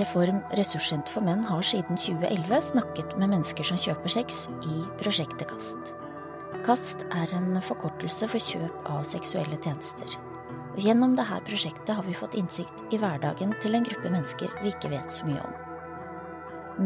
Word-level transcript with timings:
Reform 0.00 0.40
ressurssenter 0.56 1.12
for 1.12 1.24
menn 1.26 1.42
har 1.44 1.64
siden 1.66 1.98
2011 1.98 2.60
snakket 2.70 3.10
med 3.20 3.34
mennesker 3.34 3.66
som 3.66 3.80
kjøper 3.80 4.12
sex 4.14 4.46
i 4.64 4.80
prosjektet 5.00 5.50
KAST. 5.50 5.90
KAST 6.64 7.04
er 7.12 7.34
en 7.36 7.58
forkortelse 7.64 8.28
for 8.30 8.40
kjøp 8.40 8.86
av 8.88 9.02
seksuelle 9.08 9.58
tjenester. 9.60 10.14
Og 10.70 10.80
gjennom 10.80 11.16
dette 11.18 11.42
prosjektet 11.44 11.92
har 11.98 12.06
vi 12.06 12.16
fått 12.16 12.38
innsikt 12.38 12.94
i 12.94 13.00
hverdagen 13.02 13.52
til 13.60 13.76
en 13.76 13.84
gruppe 13.90 14.14
mennesker 14.14 14.54
vi 14.62 14.72
ikke 14.72 14.92
vet 14.94 15.12
så 15.12 15.28
mye 15.28 15.42
om. 15.44 15.58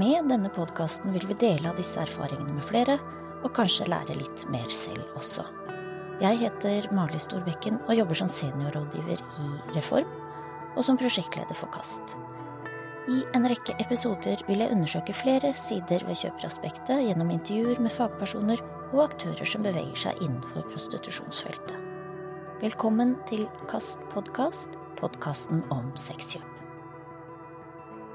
Med 0.00 0.26
denne 0.32 0.50
podkasten 0.50 1.14
vil 1.14 1.28
vi 1.30 1.38
dele 1.38 1.70
av 1.70 1.78
disse 1.78 2.00
erfaringene 2.02 2.56
med 2.56 2.66
flere, 2.66 2.98
og 3.44 3.52
kanskje 3.54 3.86
lære 3.92 4.16
litt 4.18 4.46
mer 4.50 4.66
selv 4.74 5.06
også. 5.20 5.44
Jeg 6.22 6.40
heter 6.40 6.90
Mali 6.96 7.20
Storbekken 7.22 7.79
og 7.85 7.94
jobber 7.94 8.25
som 8.25 8.32
seniorrådgiver 8.32 9.22
i 9.22 9.49
Reform, 9.76 10.11
og 10.75 10.82
som 10.82 10.99
prosjektleder 10.99 11.54
for 11.54 11.71
KAST. 11.75 12.23
I 13.04 13.18
en 13.36 13.44
rekke 13.44 13.75
episoder 13.82 14.40
vil 14.49 14.63
jeg 14.63 14.72
undersøke 14.72 15.12
flere 15.12 15.50
sider 15.61 16.07
ved 16.08 16.17
kjøperaspektet 16.17 17.03
gjennom 17.04 17.35
intervjuer 17.35 17.82
med 17.85 17.93
fagpersoner 17.93 18.62
og 18.95 19.03
aktører 19.04 19.45
som 19.45 19.67
beveger 19.67 19.99
seg 20.07 20.22
innenfor 20.25 20.64
prostitusjonsfeltet. 20.71 21.76
Velkommen 22.62 23.18
til 23.29 23.45
KAST 23.68 24.00
podkast, 24.14 24.79
podkasten 24.96 25.61
om 25.75 25.93
sexkjøp. 26.00 26.48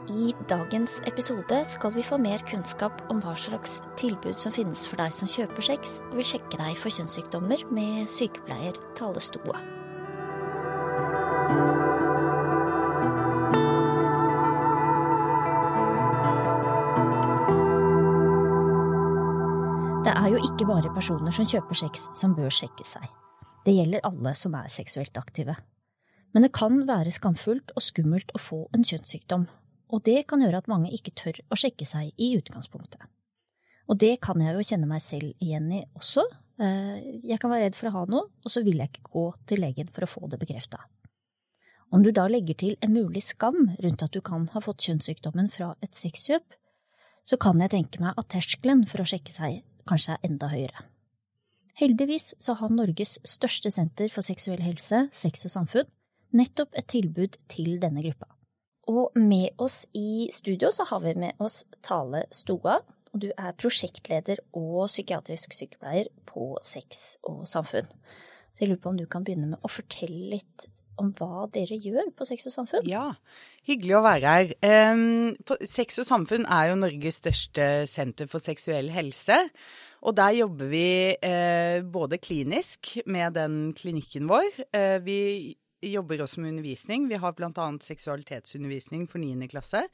I 0.09 0.31
dagens 0.49 0.97
episode 1.05 1.59
skal 1.69 1.93
vi 1.93 2.01
få 2.07 2.17
mer 2.17 2.41
kunnskap 2.49 3.03
om 3.13 3.21
hva 3.21 3.35
slags 3.37 3.83
tilbud 4.01 4.41
som 4.41 4.55
finnes 4.55 4.89
for 4.89 4.97
deg 4.97 5.13
som 5.13 5.29
kjøper 5.29 5.69
sex, 5.69 5.99
og 6.09 6.17
vil 6.17 6.31
sjekke 6.31 6.57
deg 6.63 6.79
for 6.81 6.89
kjønnssykdommer 6.97 7.67
med 7.69 8.09
sykepleier 8.09 8.81
Tale 8.97 9.21
Stoa. 9.21 9.61
Ikke 20.59 20.73
bare 20.73 20.89
personer 20.91 21.31
som 21.31 21.45
kjøper 21.47 21.77
sex 21.77 22.01
som 22.19 22.33
bør 22.35 22.51
sjekke 22.51 22.83
seg. 22.83 23.05
Det 23.63 23.71
gjelder 23.77 24.03
alle 24.03 24.33
som 24.35 24.57
er 24.59 24.65
seksuelt 24.67 25.15
aktive. 25.15 25.53
Men 26.35 26.43
det 26.43 26.49
kan 26.51 26.81
være 26.83 27.13
skamfullt 27.15 27.71
og 27.79 27.85
skummelt 27.85 28.33
å 28.35 28.41
få 28.43 28.57
en 28.75 28.83
kjønnssykdom, 28.83 29.45
og 29.87 30.03
det 30.03 30.25
kan 30.27 30.43
gjøre 30.43 30.59
at 30.59 30.67
mange 30.67 30.91
ikke 30.91 31.13
tør 31.15 31.39
å 31.47 31.57
sjekke 31.61 31.87
seg 31.87 32.11
i 32.19 32.33
utgangspunktet. 32.41 32.99
Og 33.87 34.01
det 34.03 34.17
kan 34.25 34.43
jeg 34.43 34.57
jo 34.57 34.65
kjenne 34.67 34.89
meg 34.89 34.99
selv 35.05 35.31
igjen 35.39 35.71
i 35.77 35.79
også. 35.95 36.27
Eh, 36.59 37.23
jeg 37.31 37.39
kan 37.39 37.55
være 37.55 37.69
redd 37.69 37.79
for 37.79 37.87
å 37.87 37.95
ha 37.95 38.03
noe, 38.11 38.27
og 38.27 38.51
så 38.51 38.65
vil 38.67 38.83
jeg 38.83 38.91
ikke 38.91 39.15
gå 39.15 39.25
til 39.47 39.63
legen 39.63 39.95
for 39.95 40.03
å 40.03 40.11
få 40.11 40.27
det 40.27 40.41
bekrefta. 40.43 40.83
Om 41.95 42.03
du 42.03 42.11
da 42.11 42.27
legger 42.27 42.59
til 42.59 42.75
en 42.83 42.97
mulig 42.99 43.23
skam 43.29 43.77
rundt 43.79 44.03
at 44.03 44.11
du 44.11 44.19
kan 44.19 44.51
ha 44.51 44.65
fått 44.67 44.83
kjønnssykdommen 44.89 45.47
fra 45.55 45.71
et 45.79 45.95
sexkjøp, 45.95 46.51
så 47.23 47.39
kan 47.39 47.63
jeg 47.63 47.77
tenke 47.77 48.03
meg 48.03 48.19
at 48.19 48.33
terskelen 48.35 48.83
for 48.91 49.07
å 49.07 49.07
sjekke 49.07 49.31
seg 49.31 49.63
kanskje 49.89 50.15
er 50.15 50.29
enda 50.29 50.49
høyere. 50.51 50.87
Heldigvis 51.79 52.33
så 52.43 52.57
har 52.59 52.73
Norges 52.75 53.17
største 53.27 53.71
senter 53.71 54.11
for 54.11 54.25
seksuell 54.25 54.61
helse, 54.63 55.05
Sex 55.15 55.45
og 55.47 55.53
samfunn, 55.53 55.87
nettopp 56.35 56.75
et 56.77 56.89
tilbud 56.91 57.37
til 57.51 57.77
denne 57.81 58.03
gruppa. 58.03 58.27
Og 58.89 59.13
med 59.15 59.53
oss 59.61 59.83
i 59.95 60.27
studio 60.33 60.71
så 60.73 60.87
har 60.89 61.03
vi 61.03 61.13
med 61.21 61.39
oss 61.39 61.61
Tale 61.85 62.25
Stoa, 62.35 62.79
og 63.13 63.21
du 63.23 63.29
er 63.31 63.55
prosjektleder 63.57 64.41
og 64.57 64.89
psykiatrisk 64.89 65.53
sykepleier 65.55 66.09
på 66.29 66.51
Sex 66.61 67.19
og 67.23 67.45
samfunn. 67.49 67.87
Så 68.53 68.65
jeg 68.65 68.73
lurer 68.73 68.83
på 68.83 68.91
om 68.91 68.99
du 68.99 69.05
kan 69.09 69.23
begynne 69.25 69.53
med 69.53 69.63
å 69.63 69.71
fortelle 69.71 70.33
litt 70.35 70.67
om 70.99 71.11
hva 71.17 71.47
dere 71.53 71.77
gjør 71.79 72.11
på 72.15 72.27
Sex 72.27 72.49
og 72.49 72.55
samfunn? 72.55 72.87
Ja, 72.89 73.13
hyggelig 73.67 73.97
å 73.99 74.03
være 74.05 74.33
her. 74.35 75.37
Sex 75.67 76.01
og 76.03 76.09
samfunn 76.09 76.47
er 76.47 76.71
jo 76.71 76.79
Norges 76.79 77.21
største 77.23 77.69
senter 77.89 78.29
for 78.31 78.43
seksuell 78.43 78.91
helse. 78.93 79.39
Og 79.99 80.15
der 80.15 80.37
jobber 80.37 80.69
vi 80.71 81.15
eh, 81.15 81.81
både 81.83 82.21
klinisk 82.23 82.95
med 83.09 83.35
den 83.35 83.73
klinikken 83.75 84.29
vår. 84.31 84.47
Eh, 84.71 84.99
vi 85.03 85.19
jobber 85.81 86.21
også 86.23 86.41
med 86.41 86.53
undervisning. 86.53 87.07
Vi 87.09 87.19
har 87.19 87.35
bl.a. 87.35 87.67
seksualitetsundervisning 87.83 89.05
for 89.09 89.21
9. 89.21 89.47
klasse 89.51 89.85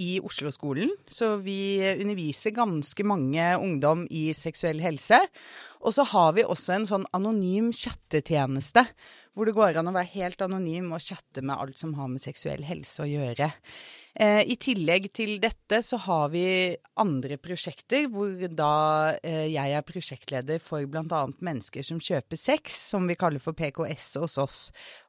i 0.00 0.18
Oslo-skolen. 0.24 0.92
Så 1.08 1.36
vi 1.44 1.80
underviser 2.00 2.54
ganske 2.56 3.06
mange 3.06 3.46
ungdom 3.58 4.06
i 4.10 4.30
seksuell 4.36 4.80
helse. 4.84 5.20
Og 5.80 5.96
så 5.96 6.04
har 6.12 6.34
vi 6.36 6.44
også 6.44 6.76
en 6.76 6.88
sånn 6.88 7.08
anonym 7.16 7.72
chattetjeneste 7.72 8.84
hvor 9.34 9.46
det 9.46 9.56
går 9.56 9.78
an 9.78 9.90
å 9.90 9.94
være 9.94 10.14
helt 10.16 10.42
anonym 10.44 10.92
og 10.94 11.02
chatte 11.04 11.42
med 11.44 11.56
alt 11.56 11.80
som 11.80 11.94
har 11.98 12.10
med 12.10 12.22
seksuell 12.22 12.64
helse 12.66 13.04
å 13.04 13.08
gjøre. 13.08 13.52
Eh, 14.18 14.42
I 14.42 14.56
tillegg 14.58 15.06
til 15.14 15.36
dette 15.38 15.78
så 15.86 15.94
har 16.02 16.32
vi 16.32 16.42
andre 16.98 17.36
prosjekter 17.38 18.08
hvor 18.10 18.32
da 18.58 19.14
eh, 19.22 19.46
jeg 19.52 19.76
er 19.76 19.86
prosjektleder 19.86 20.58
for 20.64 20.82
bl.a. 20.90 21.20
mennesker 21.38 21.86
som 21.86 22.00
kjøper 22.02 22.40
sex, 22.40 22.74
som 22.90 23.06
vi 23.06 23.14
kaller 23.18 23.42
for 23.42 23.54
PKS 23.54 24.16
hos 24.18 24.34
oss. 24.42 24.58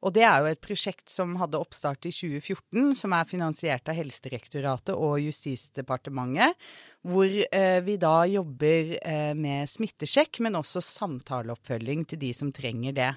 Og 0.06 0.14
det 0.14 0.28
er 0.28 0.44
jo 0.44 0.52
et 0.52 0.62
prosjekt 0.62 1.10
som 1.10 1.34
hadde 1.42 1.58
oppstart 1.58 2.06
i 2.06 2.14
2014, 2.14 2.94
som 3.02 3.18
er 3.18 3.30
finansiert 3.30 3.90
av 3.90 3.98
Helsedirektoratet 3.98 4.94
og 4.94 5.18
Justisdepartementet. 5.26 6.54
Hvor 7.02 7.26
eh, 7.26 7.82
vi 7.82 7.98
da 7.98 8.16
jobber 8.30 8.94
med 9.34 9.66
smittesjekk, 9.66 10.44
men 10.46 10.60
også 10.60 10.84
samtaleoppfølging 10.86 12.06
til 12.12 12.22
de 12.22 12.34
som 12.38 12.54
trenger 12.54 12.94
det. 12.94 13.12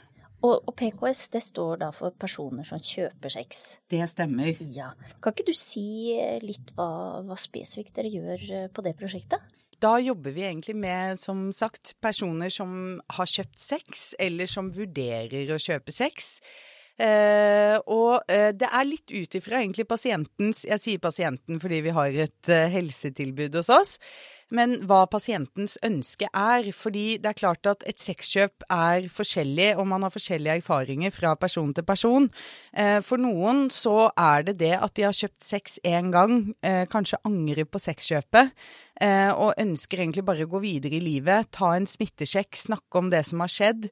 Og, 0.44 0.60
og, 0.68 0.74
PKS 0.76 1.30
det 1.32 1.40
står 1.40 1.80
da 1.80 1.88
for 1.94 2.12
personer 2.20 2.66
som 2.68 2.82
kjøper 2.82 3.32
sex. 3.32 3.64
Det 3.90 4.02
stemmer. 4.10 4.58
Ja. 4.74 4.90
Kan 5.24 5.32
ikke 5.32 5.48
du 5.48 5.54
si 5.56 6.14
litt 6.44 6.74
hva, 6.76 7.22
hva 7.24 7.38
spesifikt 7.40 7.94
dere 7.96 8.12
gjør 8.12 8.44
eh, 8.50 8.66
på 8.68 8.84
det 8.84 8.92
prosjektet? 8.98 9.40
Da 9.80 9.96
jobber 10.00 10.32
vi 10.36 10.44
egentlig 10.46 10.76
med, 10.76 11.18
som 11.20 11.48
sagt, 11.52 11.96
personer 12.04 12.52
som 12.52 13.00
har 13.16 13.28
kjøpt 13.28 13.58
sex, 13.60 14.06
eller 14.20 14.48
som 14.48 14.70
vurderer 14.72 15.50
å 15.52 15.60
kjøpe 15.60 15.92
sex. 15.92 16.38
Eh, 16.94 17.76
og 17.90 18.22
eh, 18.30 18.52
det 18.54 18.68
er 18.68 18.86
litt 18.86 19.10
ut 19.10 19.32
ifra 19.34 19.58
egentlig 19.58 19.82
pasientens 19.90 20.60
Jeg 20.62 20.78
sier 20.78 21.00
pasienten 21.02 21.58
fordi 21.58 21.80
vi 21.82 21.94
har 21.96 22.14
et 22.22 22.50
eh, 22.54 22.68
helsetilbud 22.70 23.56
hos 23.58 23.70
oss 23.74 23.96
men 24.54 24.76
hva 24.88 25.04
pasientens 25.10 25.76
ønske 25.84 26.28
er. 26.30 26.70
Fordi 26.74 27.18
det 27.22 27.32
er 27.32 27.40
klart 27.40 27.68
at 27.70 27.84
et 27.88 28.00
sexkjøp 28.00 28.66
er 28.70 29.08
forskjellig, 29.12 29.72
og 29.78 29.88
man 29.90 30.06
har 30.06 30.14
forskjellige 30.14 30.60
erfaringer 30.62 31.14
fra 31.14 31.34
person 31.40 31.74
til 31.74 31.86
person. 31.86 32.30
Eh, 32.72 33.00
for 33.04 33.20
noen 33.20 33.66
så 33.74 34.10
er 34.14 34.48
det 34.48 34.58
det 34.62 34.74
at 34.78 34.94
de 34.96 35.06
har 35.08 35.16
kjøpt 35.16 35.44
sex 35.44 35.78
én 35.84 36.12
gang, 36.14 36.54
eh, 36.62 36.84
kanskje 36.90 37.20
angrer 37.26 37.68
på 37.68 37.82
sexkjøpet, 37.82 38.54
og 39.02 39.58
ønsker 39.58 39.98
egentlig 40.00 40.22
bare 40.24 40.44
å 40.46 40.50
gå 40.52 40.60
videre 40.62 41.00
i 41.00 41.02
livet. 41.02 41.48
Ta 41.56 41.72
en 41.74 41.86
smittesjekk, 41.88 42.54
snakke 42.54 43.00
om 43.00 43.08
det 43.10 43.24
som 43.26 43.42
har 43.42 43.50
skjedd, 43.50 43.88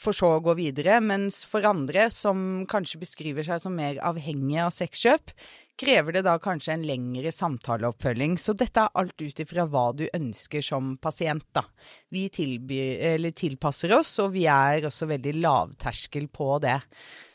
for 0.00 0.16
så 0.16 0.30
å 0.38 0.42
gå 0.46 0.54
videre. 0.56 0.96
Mens 1.04 1.42
for 1.44 1.66
andre, 1.68 2.08
som 2.14 2.64
kanskje 2.70 3.02
beskriver 3.04 3.44
seg 3.44 3.60
som 3.62 3.76
mer 3.76 4.00
avhengige 4.00 4.64
av 4.64 4.72
sexkjøp, 4.72 5.34
krever 5.78 6.16
det 6.16 6.24
da 6.26 6.38
kanskje 6.42 6.72
en 6.74 6.88
lengre 6.88 7.30
samtaleoppfølging. 7.36 8.34
Så 8.40 8.56
dette 8.58 8.82
er 8.82 8.96
alt 8.98 9.20
ut 9.20 9.44
ifra 9.44 9.68
hva 9.70 9.92
du 9.94 10.08
ønsker 10.08 10.64
som 10.64 10.96
pasient, 10.98 11.46
da. 11.54 11.62
Vi 12.10 12.26
tilbyr, 12.34 13.28
tilpasser 13.36 13.92
oss, 14.00 14.16
og 14.24 14.32
vi 14.34 14.48
er 14.50 14.88
også 14.88 15.06
veldig 15.12 15.36
lavterskel 15.38 16.26
på 16.32 16.56
det. 16.64 16.80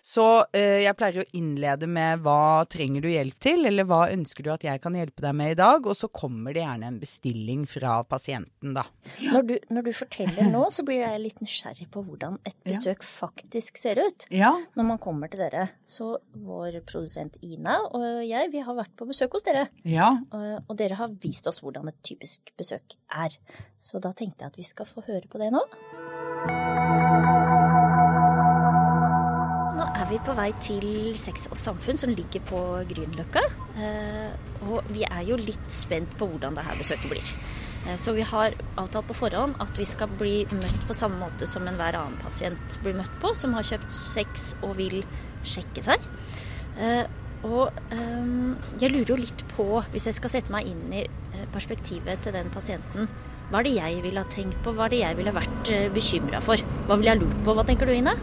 Så 0.04 0.24
eh, 0.52 0.82
jeg 0.84 0.98
pleier 1.00 1.24
å 1.24 1.30
innlede 1.38 1.88
med 1.88 2.26
hva 2.26 2.66
trenger 2.68 3.06
du 3.06 3.08
hjelp 3.08 3.38
til, 3.44 3.64
eller 3.70 3.88
hva 3.88 4.02
ønsker 4.12 4.44
du 4.44 4.50
at 4.52 4.66
jeg 4.68 4.82
kan 4.84 4.98
hjelpe 5.00 5.24
deg 5.24 5.38
med 5.40 5.54
i 5.54 5.58
dag, 5.62 5.88
og 5.88 5.96
så 5.96 6.10
kommer 6.12 6.52
det 6.52 6.66
gjerne 6.66 6.90
en 6.92 6.98
bestilling 7.00 7.64
fra 7.72 8.02
pasienten, 8.04 8.76
da. 8.76 8.84
Når 9.24 9.48
du, 9.48 9.54
når 9.72 9.88
du 9.88 9.92
forteller 9.96 10.52
nå, 10.52 10.66
så 10.76 10.84
blir 10.84 11.06
jeg 11.06 11.24
litt 11.24 11.40
nysgjerrig 11.40 11.88
på 11.94 12.04
hvordan 12.04 12.36
et 12.44 12.58
besøk 12.68 13.00
ja. 13.00 13.08
faktisk 13.08 13.80
ser 13.80 14.04
ut. 14.04 14.28
Ja. 14.34 14.52
Når 14.76 14.90
man 14.92 15.00
kommer 15.04 15.32
til 15.32 15.46
dere. 15.46 15.70
Så 15.88 16.18
vår 16.36 16.82
produsent 16.88 17.40
Ina 17.46 17.80
og 17.96 18.04
jeg, 18.28 18.52
vi 18.52 18.64
har 18.66 18.76
vært 18.76 18.94
på 19.00 19.08
besøk 19.08 19.38
hos 19.38 19.48
dere. 19.48 19.70
Ja. 19.88 20.12
Og, 20.36 20.68
og 20.68 20.78
dere 20.80 21.00
har 21.00 21.16
vist 21.24 21.48
oss 21.48 21.64
hvordan 21.64 21.88
et 21.92 22.04
typisk 22.04 22.52
besøk 22.60 22.98
er. 23.08 23.40
Så 23.80 24.04
da 24.04 24.12
tenkte 24.12 24.44
jeg 24.44 24.52
at 24.52 24.60
vi 24.60 24.68
skal 24.68 24.90
få 24.90 25.06
høre 25.08 25.30
på 25.32 25.40
det 25.40 25.54
nå. 25.56 25.64
Vi 30.14 30.22
på 30.22 30.34
vei 30.38 30.52
til 30.62 30.86
Sex 31.18 31.48
og 31.50 31.58
samfunn, 31.58 31.98
som 31.98 32.12
ligger 32.14 32.44
på 32.46 32.60
Grünerløkka. 32.90 33.42
Eh, 33.82 34.34
og 34.68 34.86
vi 34.94 35.06
er 35.08 35.24
jo 35.26 35.38
litt 35.40 35.70
spent 35.74 36.12
på 36.20 36.28
hvordan 36.30 36.58
dette 36.58 36.78
besøket 36.78 37.10
blir. 37.10 37.32
Eh, 37.88 37.98
så 38.00 38.14
vi 38.14 38.26
har 38.28 38.54
avtalt 38.78 39.10
på 39.10 39.18
forhånd 39.24 39.58
at 39.64 39.74
vi 39.80 39.88
skal 39.90 40.12
bli 40.20 40.36
møtt 40.52 40.86
på 40.90 40.98
samme 40.98 41.18
måte 41.24 41.50
som 41.50 41.66
enhver 41.70 41.98
annen 41.98 42.20
pasient 42.22 42.78
blir 42.84 42.98
møtt 43.00 43.16
på, 43.24 43.34
som 43.38 43.56
har 43.58 43.66
kjøpt 43.66 43.90
sex 43.96 44.54
og 44.62 44.78
vil 44.82 45.02
sjekke 45.50 45.86
seg. 45.86 46.06
Eh, 46.78 47.04
og 47.44 47.76
jeg 48.80 48.88
lurer 48.94 49.10
jo 49.10 49.18
litt 49.20 49.42
på, 49.50 49.66
hvis 49.92 50.06
jeg 50.08 50.16
skal 50.16 50.32
sette 50.32 50.54
meg 50.54 50.70
inn 50.70 50.94
i 50.96 51.02
perspektivet 51.52 52.22
til 52.24 52.38
den 52.38 52.48
pasienten, 52.54 53.10
hva 53.50 53.60
er 53.60 53.68
det 53.68 53.74
jeg 53.76 53.98
ville 54.06 54.24
ha 54.24 54.32
tenkt 54.32 54.62
på, 54.64 54.72
hva 54.78 54.86
er 54.86 54.94
det 54.94 55.02
jeg 55.02 55.18
ville 55.20 55.34
vært 55.36 55.74
bekymra 55.92 56.40
for? 56.46 56.64
Hva 56.88 56.96
ville 56.96 57.12
jeg 57.12 57.20
lurt 57.20 57.44
på? 57.44 57.58
Hva 57.58 57.68
tenker 57.68 57.92
du, 57.92 57.92
Ine? 57.98 58.16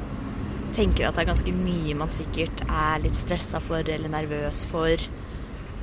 Tenker 0.77 1.09
at 1.09 1.17
det 1.17 1.25
er 1.25 1.33
ganske 1.33 1.55
mye 1.55 1.97
man 1.99 2.13
sikkert 2.13 2.63
er 2.67 3.03
litt 3.05 3.19
stressa 3.19 3.61
for 3.63 3.87
eller 3.87 4.13
nervøs 4.13 4.65
for 4.71 5.09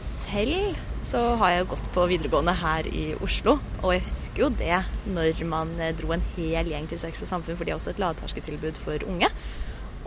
selv, 0.04 0.78
så 1.08 1.22
har 1.40 1.54
jeg 1.54 1.62
jo 1.64 1.70
gått 1.72 1.88
på 1.96 2.04
videregående 2.12 2.54
her 2.60 2.88
i 2.92 3.06
Oslo. 3.24 3.58
Og 3.82 3.94
jeg 3.96 4.04
husker 4.06 4.44
jo 4.44 4.50
det 4.60 4.82
når 5.10 5.44
man 5.50 5.72
dro 5.98 6.12
en 6.14 6.26
hel 6.36 6.70
gjeng 6.70 6.90
til 6.92 7.02
Sex 7.02 7.24
og 7.26 7.32
Samfunn, 7.32 7.58
for 7.58 7.66
de 7.66 7.74
har 7.74 7.80
også 7.80 7.96
et 7.96 8.02
lavterskeltilbud 8.04 8.80
for 8.82 9.06
unge. 9.10 9.30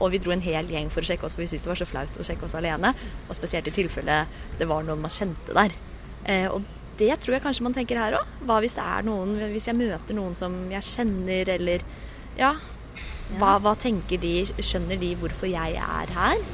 Og 0.01 0.15
vi 0.15 0.21
dro 0.23 0.33
en 0.33 0.45
hel 0.45 0.69
gjeng 0.71 0.91
for 0.93 1.03
å 1.03 1.09
sjekke 1.09 1.27
oss, 1.27 1.37
for 1.37 1.45
vi 1.45 1.51
syntes 1.51 1.67
det 1.67 1.73
var 1.73 1.81
så 1.81 1.89
flaut 1.89 2.21
å 2.21 2.27
sjekke 2.27 2.47
oss 2.47 2.57
alene. 2.57 2.93
Og 3.29 3.37
spesielt 3.37 3.69
i 3.69 3.75
tilfelle 3.75 4.23
det 4.61 4.69
var 4.71 4.85
noen 4.87 5.03
man 5.03 5.13
kjente 5.13 5.57
der. 5.57 5.75
Eh, 6.29 6.47
og 6.49 6.65
det 7.01 7.15
tror 7.21 7.37
jeg 7.37 7.45
kanskje 7.45 7.65
man 7.67 7.77
tenker 7.77 8.01
her 8.01 8.19
òg. 8.21 8.35
Hva 8.49 8.61
hvis 8.61 8.77
det 8.77 8.85
er 8.85 9.07
noen 9.07 9.39
Hvis 9.53 9.69
jeg 9.71 9.79
møter 9.79 10.17
noen 10.17 10.37
som 10.37 10.57
jeg 10.73 10.87
kjenner, 10.93 11.57
eller 11.57 11.85
Ja. 12.39 12.55
Hva, 13.39 13.59
hva 13.63 13.77
tenker 13.79 14.19
de? 14.21 14.35
Skjønner 14.59 14.99
de 15.01 15.15
hvorfor 15.21 15.51
jeg 15.51 15.79
er 15.79 16.15
her? 16.17 16.45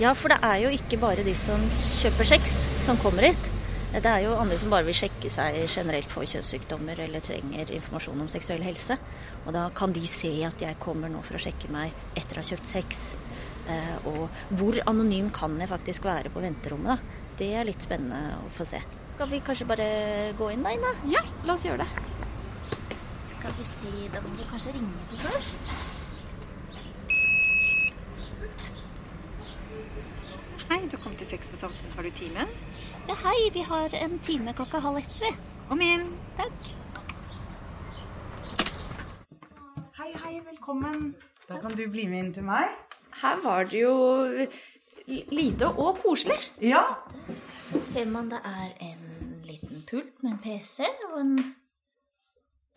Ja, 0.00 0.14
for 0.16 0.32
det 0.32 0.38
er 0.46 0.62
jo 0.62 0.70
ikke 0.72 0.96
bare 1.02 1.24
de 1.26 1.34
som 1.36 1.60
kjøper 2.00 2.28
sex, 2.30 2.62
som 2.80 2.96
kommer 3.02 3.26
hit. 3.28 3.50
Det 3.90 4.06
er 4.06 4.22
jo 4.22 4.36
andre 4.38 4.56
som 4.56 4.70
bare 4.70 4.86
vil 4.86 4.94
sjekke 4.94 5.28
seg 5.32 5.56
generelt 5.66 6.08
for 6.08 6.22
kjønnssykdommer 6.22 7.00
eller 7.04 7.24
trenger 7.24 7.72
informasjon 7.74 8.22
om 8.22 8.30
seksuell 8.30 8.62
helse. 8.62 8.96
Og 9.44 9.50
da 9.56 9.66
kan 9.76 9.92
de 9.92 10.04
se 10.08 10.30
at 10.46 10.62
jeg 10.62 10.78
kommer 10.80 11.10
nå 11.10 11.20
for 11.26 11.36
å 11.36 11.42
sjekke 11.42 11.68
meg 11.74 11.92
etter 12.14 12.38
å 12.38 12.44
ha 12.44 12.48
kjøpt 12.52 12.70
sex. 12.70 13.02
Eh, 13.66 13.96
og 14.08 14.30
hvor 14.56 14.78
anonym 14.88 15.28
kan 15.34 15.58
jeg 15.58 15.72
faktisk 15.72 16.06
være 16.06 16.30
på 16.32 16.46
venterommet? 16.46 17.02
da? 17.02 17.26
Det 17.40 17.50
er 17.58 17.66
litt 17.66 17.82
spennende 17.82 18.38
å 18.40 18.48
få 18.54 18.68
se. 18.68 18.80
Skal 19.16 19.28
vi 19.34 19.42
kanskje 19.44 19.68
bare 19.68 19.90
gå 20.38 20.52
inn 20.54 20.64
da, 20.64 20.72
Ina? 20.78 20.94
Ja, 21.10 21.26
la 21.44 21.58
oss 21.58 21.66
gjøre 21.66 21.82
det. 21.84 22.19
Skal 23.40 23.52
vi 23.58 23.64
se, 23.64 23.90
da 24.12 24.20
må 24.20 24.28
vi 24.36 24.44
kanskje 24.50 24.72
ringe 24.74 25.04
på 25.08 25.16
først. 25.16 25.70
Hei, 30.68 30.80
du 30.92 30.96
kom 31.00 31.14
til 31.16 31.28
Sex 31.30 31.46
og 31.54 31.62
Samfunn. 31.62 31.94
Har 31.94 32.04
du 32.04 32.10
time? 32.18 32.44
Ja, 33.08 33.14
hei, 33.22 33.38
vi 33.54 33.62
har 33.64 33.96
en 33.96 34.18
time 34.18 34.52
klokka 34.58 34.82
halv 34.84 35.00
ett, 35.00 35.14
vi. 35.22 35.30
Kom 35.70 35.80
inn. 35.80 36.04
Takk. 36.36 36.68
Hei, 39.96 40.10
hei, 40.24 40.34
velkommen. 40.50 41.14
Da 41.48 41.62
kan 41.62 41.72
du 41.72 41.86
bli 41.88 42.04
med 42.12 42.26
inn 42.26 42.34
til 42.36 42.44
meg. 42.44 42.68
Her 43.22 43.40
var 43.46 43.64
det 43.72 43.80
jo 43.80 43.96
lite 45.32 45.72
og 45.72 46.02
koselig. 46.04 46.36
Ja. 46.60 46.84
Så 47.56 47.80
ser 47.88 48.12
man 48.12 48.28
det 48.34 48.44
er 48.44 48.76
en 48.90 49.40
liten 49.48 49.80
pult 49.88 50.12
med 50.20 50.36
en 50.36 50.38
PC 50.44 50.84
og 51.08 51.20
en 51.22 51.34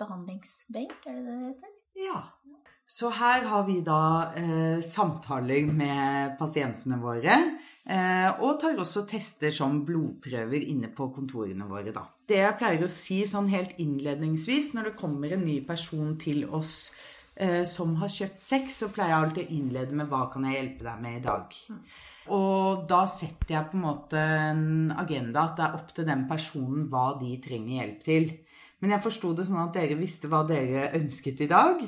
behandlingsbenk, 0.03 0.99
er 1.07 1.19
det 1.19 1.25
det 1.25 1.39
det 1.39 1.51
heter? 1.51 1.75
ja. 2.05 2.21
Så 2.93 3.09
her 3.15 3.45
har 3.47 3.63
vi 3.65 3.79
da 3.81 4.33
eh, 4.37 4.81
samtaler 4.85 5.69
med 5.71 6.35
pasientene 6.37 6.99
våre. 7.01 7.37
Eh, 7.83 8.29
og 8.43 8.59
tar 8.61 8.77
også 8.79 9.05
tester 9.09 9.51
som 9.51 9.81
blodprøver 9.87 10.67
inne 10.71 10.91
på 10.95 11.09
kontorene 11.15 11.65
våre, 11.67 11.91
da. 11.95 12.05
Det 12.29 12.39
jeg 12.39 12.57
pleier 12.59 12.85
å 12.85 12.91
si 12.91 13.23
sånn 13.27 13.49
helt 13.51 13.73
innledningsvis 13.81 14.71
når 14.75 14.91
det 14.91 14.99
kommer 14.99 15.33
en 15.33 15.43
ny 15.47 15.57
person 15.67 16.13
til 16.21 16.45
oss 16.45 16.93
eh, 17.35 17.63
som 17.67 17.97
har 17.99 18.13
kjøpt 18.13 18.45
sex, 18.45 18.79
så 18.83 18.91
pleier 18.93 19.15
jeg 19.15 19.25
alltid 19.25 19.43
å 19.43 19.57
innlede 19.57 19.99
med 19.99 20.07
'Hva 20.07 20.29
kan 20.31 20.47
jeg 20.47 20.59
hjelpe 20.59 20.87
deg 20.87 21.03
med 21.03 21.17
i 21.17 21.25
dag?' 21.27 21.59
Og 22.31 22.87
da 22.87 23.03
setter 23.09 23.57
jeg 23.57 23.67
på 23.71 23.75
en 23.75 23.83
måte 23.83 24.19
en 24.21 24.93
agenda 24.95 25.43
at 25.43 25.57
det 25.57 25.65
er 25.65 25.75
opp 25.75 25.89
til 25.91 26.05
den 26.07 26.27
personen 26.29 26.87
hva 26.87 27.19
de 27.19 27.35
trenger 27.43 27.81
hjelp 27.81 28.03
til. 28.05 28.29
Men 28.83 28.97
jeg 28.97 29.05
forsto 29.05 29.29
det 29.31 29.45
sånn 29.47 29.61
at 29.61 29.77
dere 29.77 29.95
visste 29.95 30.27
hva 30.27 30.41
dere 30.43 30.89
ønsket 30.97 31.45
i 31.45 31.47
dag. 31.47 31.79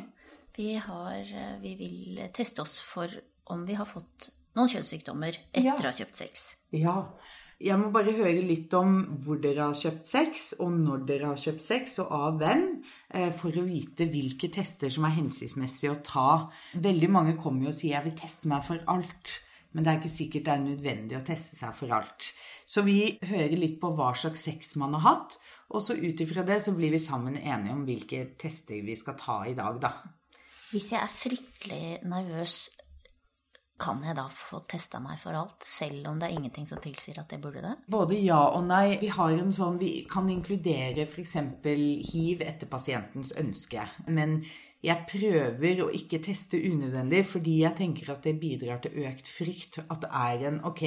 Vi, 0.55 0.69
har, 0.79 1.17
eh, 1.27 1.57
vi 1.59 1.73
vil 1.75 2.21
teste 2.31 2.63
oss 2.63 2.77
for 2.79 3.11
om 3.51 3.65
vi 3.67 3.75
har 3.75 3.85
fått 3.89 4.29
noen 4.55 4.71
kjønnssykdommer 4.71 5.35
etter 5.51 5.65
Ja. 5.65 5.75
å 5.75 5.83
ha 5.83 5.91
kjøpt 5.91 6.15
sex. 6.15 6.55
Ja. 6.71 7.03
Jeg 7.59 7.79
må 7.79 7.91
bare 7.91 8.11
høre 8.15 8.41
litt 8.43 8.73
om 8.73 9.19
hvor 9.23 9.41
dere 9.41 9.67
har 9.67 9.73
kjøpt 9.73 10.05
sex, 10.07 10.53
og 10.59 10.71
når 10.71 11.05
dere 11.05 11.25
har 11.25 11.35
kjøpt 11.35 11.61
sex, 11.61 11.99
og 11.99 12.11
av 12.11 12.39
hvem, 12.39 12.83
eh, 13.11 13.31
for 13.31 13.51
å 13.51 13.67
vite 13.67 14.07
hvilke 14.07 14.51
tester 14.51 14.89
som 14.89 15.03
er 15.03 15.15
hensiktsmessige 15.19 15.91
å 15.91 16.03
ta. 16.03 16.49
Veldig 16.75 17.09
mange 17.09 17.37
kommer 17.37 17.63
jo 17.63 17.67
og 17.69 17.75
sier 17.75 17.95
'jeg 17.95 18.03
vil 18.05 18.19
teste 18.19 18.47
meg 18.47 18.63
for 18.63 18.77
alt', 18.87 19.39
men 19.75 19.83
det 19.83 19.91
er 19.91 19.99
ikke 19.99 20.13
sikkert 20.13 20.45
det 20.47 20.53
er 20.53 20.63
nødvendig 20.63 21.17
å 21.19 21.25
teste 21.27 21.57
seg 21.59 21.75
for 21.75 21.91
alt. 21.91 22.29
Så 22.65 22.85
vi 22.87 23.17
hører 23.27 23.57
litt 23.59 23.75
på 23.81 23.91
hva 23.97 24.13
slags 24.15 24.45
sex 24.47 24.73
man 24.79 24.95
har 24.95 25.03
hatt, 25.03 25.35
og 25.75 25.83
så 25.83 25.97
ut 25.99 26.21
ifra 26.23 26.45
det 26.47 26.61
så 26.63 26.71
blir 26.77 26.93
vi 26.95 27.01
sammen 27.03 27.35
enige 27.35 27.75
om 27.75 27.83
hvilke 27.87 28.23
tester 28.39 28.79
vi 28.85 28.95
skal 28.95 29.19
ta 29.19 29.41
i 29.49 29.57
dag, 29.57 29.81
da. 29.83 29.91
Hvis 30.71 30.93
jeg 30.93 31.01
er 31.03 31.11
fryktelig 31.11 31.83
nervøs, 32.07 32.55
kan 33.75 33.99
jeg 34.07 34.15
da 34.15 34.23
få 34.31 34.61
testa 34.71 35.01
meg 35.03 35.19
for 35.19 35.35
alt, 35.35 35.59
selv 35.67 36.07
om 36.07 36.19
det 36.19 36.29
er 36.29 36.37
ingenting 36.37 36.67
som 36.69 36.79
tilsier 36.83 37.19
at 37.19 37.33
jeg 37.35 37.41
burde 37.43 37.63
det? 37.63 37.73
Både 37.91 38.15
ja 38.21 38.39
og 38.55 38.63
nei. 38.69 38.95
Vi 39.01 39.09
har 39.11 39.35
en 39.35 39.51
sånn, 39.55 39.79
vi 39.81 40.05
kan 40.07 40.29
inkludere 40.31 41.03
f.eks. 41.09 41.35
hiv 42.13 42.45
etter 42.45 42.71
pasientens 42.71 43.33
ønske. 43.41 43.83
Men 44.07 44.39
jeg 44.85 45.05
prøver 45.09 45.83
å 45.83 45.91
ikke 45.97 46.21
teste 46.23 46.59
unødvendig, 46.61 47.23
fordi 47.27 47.59
jeg 47.63 47.77
tenker 47.79 48.11
at 48.13 48.25
det 48.25 48.35
bidrar 48.41 48.83
til 48.83 48.99
økt 49.05 49.29
frykt. 49.31 49.79
At 49.89 50.03
det 50.05 50.11
er 50.13 50.49
en 50.51 50.59
Ok, 50.69 50.83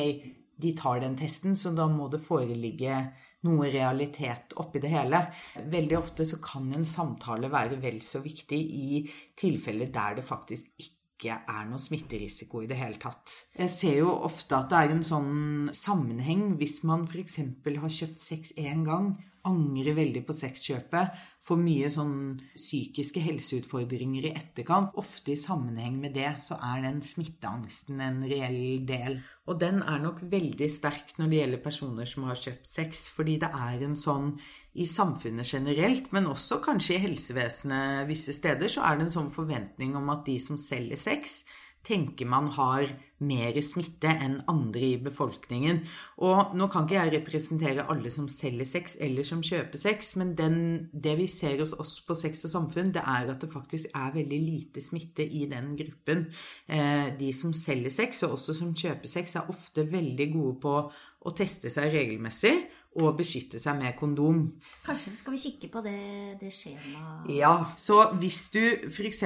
de 0.58 0.74
tar 0.78 1.00
den 1.02 1.16
testen, 1.18 1.56
så 1.58 1.72
da 1.74 1.86
må 1.90 2.08
det 2.12 2.22
foreligge 2.22 3.00
noe 3.46 3.70
realitet 3.70 4.54
oppi 4.58 4.82
det 4.82 4.90
hele. 4.92 5.22
Veldig 5.70 5.98
ofte 5.98 6.26
så 6.26 6.40
kan 6.42 6.70
en 6.74 6.86
samtale 6.88 7.50
være 7.52 7.78
vel 7.82 8.00
så 8.02 8.22
viktig 8.24 8.58
i 8.58 9.02
tilfeller 9.38 9.92
der 9.94 10.18
det 10.18 10.26
faktisk 10.26 10.72
ikke 10.78 11.38
er 11.50 11.64
noe 11.66 11.82
smitterisiko 11.82 12.62
i 12.62 12.68
det 12.70 12.78
hele 12.78 12.98
tatt. 13.02 13.34
Jeg 13.58 13.70
ser 13.74 13.96
jo 14.00 14.12
ofte 14.26 14.58
at 14.58 14.70
det 14.70 14.82
er 14.82 14.94
en 14.94 15.06
sånn 15.06 15.70
sammenheng 15.74 16.52
hvis 16.58 16.80
man 16.86 17.06
f.eks. 17.06 17.40
har 17.66 17.96
kjøpt 18.00 18.22
sex 18.22 18.54
én 18.58 18.84
gang, 18.86 19.16
angrer 19.46 19.94
veldig 19.96 20.22
på 20.26 20.34
sexkjøpet, 20.36 21.18
får 21.44 21.58
mye 21.60 21.88
sånn 21.92 22.16
psykiske 22.56 23.22
helseutfordringer 23.24 24.28
i 24.28 24.32
etterkant. 24.36 24.96
Ofte 25.00 25.32
i 25.32 25.38
sammenheng 25.40 25.96
med 26.02 26.16
det 26.16 26.34
så 26.44 26.58
er 26.64 26.82
den 26.84 27.00
smitteangsten 27.04 28.02
en 28.04 28.20
reell 28.28 28.84
del. 28.88 29.20
Og 29.48 29.60
den 29.62 29.80
er 29.80 30.02
nok 30.02 30.20
veldig 30.28 30.68
sterk 30.72 31.14
når 31.16 31.30
det 31.30 31.40
gjelder 31.40 31.64
personer 31.64 32.10
som 32.10 32.26
har 32.28 32.40
kjøpt 32.40 32.68
sex, 32.68 33.06
fordi 33.14 33.38
det 33.44 33.52
er 33.54 33.86
en 33.86 33.96
sånn 33.98 34.34
i 34.78 34.86
samfunnet 34.86 35.48
generelt, 35.48 36.12
men 36.14 36.28
også 36.30 36.60
kanskje 36.64 36.98
i 36.98 37.04
helsevesenet 37.06 38.06
visse 38.10 38.36
steder, 38.36 38.70
så 38.70 38.84
er 38.86 38.98
det 38.98 39.08
en 39.08 39.16
sånn 39.20 39.32
forventning 39.34 39.96
om 39.98 40.12
at 40.14 40.26
de 40.28 40.36
som 40.42 40.60
selger 40.60 41.00
sex, 41.00 41.42
tenker 41.86 42.28
man 42.28 42.50
har 42.58 42.90
mer 43.24 43.56
smitte 43.64 44.10
enn 44.10 44.38
andre 44.50 44.84
i 44.92 44.98
befolkningen. 45.02 45.80
Og 46.24 46.54
nå 46.58 46.68
kan 46.70 46.86
ikke 46.86 46.98
jeg 46.98 47.14
representere 47.16 47.86
alle 47.90 48.12
som 48.14 48.28
selger 48.30 48.68
sex 48.68 48.96
eller 49.04 49.26
som 49.26 49.42
kjøper 49.44 49.80
sex, 49.80 50.14
men 50.20 50.34
den, 50.38 50.58
det 50.92 51.16
vi 51.18 51.28
ser 51.30 51.58
hos 51.62 51.74
oss 51.78 51.98
på 52.06 52.16
Sex 52.18 52.44
og 52.46 52.54
Samfunn, 52.54 52.92
det 52.94 53.02
er 53.02 53.32
at 53.32 53.42
det 53.42 53.50
faktisk 53.52 53.90
er 53.96 54.14
veldig 54.14 54.40
lite 54.44 54.84
smitte 54.84 55.26
i 55.26 55.44
den 55.50 55.74
gruppen. 55.78 56.26
Eh, 56.66 57.10
de 57.18 57.32
som 57.36 57.54
selger 57.56 57.94
sex, 57.94 58.22
og 58.26 58.38
også 58.38 58.56
som 58.60 58.74
kjøper 58.76 59.10
sex, 59.10 59.36
er 59.36 59.50
ofte 59.50 59.86
veldig 59.90 60.30
gode 60.34 60.58
på 60.62 60.74
å 61.18 61.34
teste 61.34 61.70
seg 61.72 61.90
regelmessig 61.92 62.54
og 62.98 63.16
beskytte 63.18 63.60
seg 63.62 63.78
med 63.78 63.96
kondom. 63.98 64.44
Kanskje 64.86 65.14
skal 65.16 65.34
vi 65.34 65.42
kikke 65.42 65.70
på 65.72 65.82
det, 65.84 65.98
det 66.40 66.52
skjemaet 66.54 67.30
Ja, 67.36 67.52
så 67.78 68.00
hvis 68.18 68.40
du 68.54 68.62
f.eks. 68.90 69.24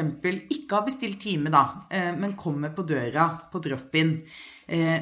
ikke 0.53 0.77
har 0.77 0.87
bestilt 0.87 1.21
time, 1.23 1.53
da, 1.53 1.65
eh, 1.91 2.13
men 2.17 2.37
kommer 2.39 2.75
på 2.77 2.85
døra 2.89 3.29
på 3.53 3.63
drop-in, 3.65 4.19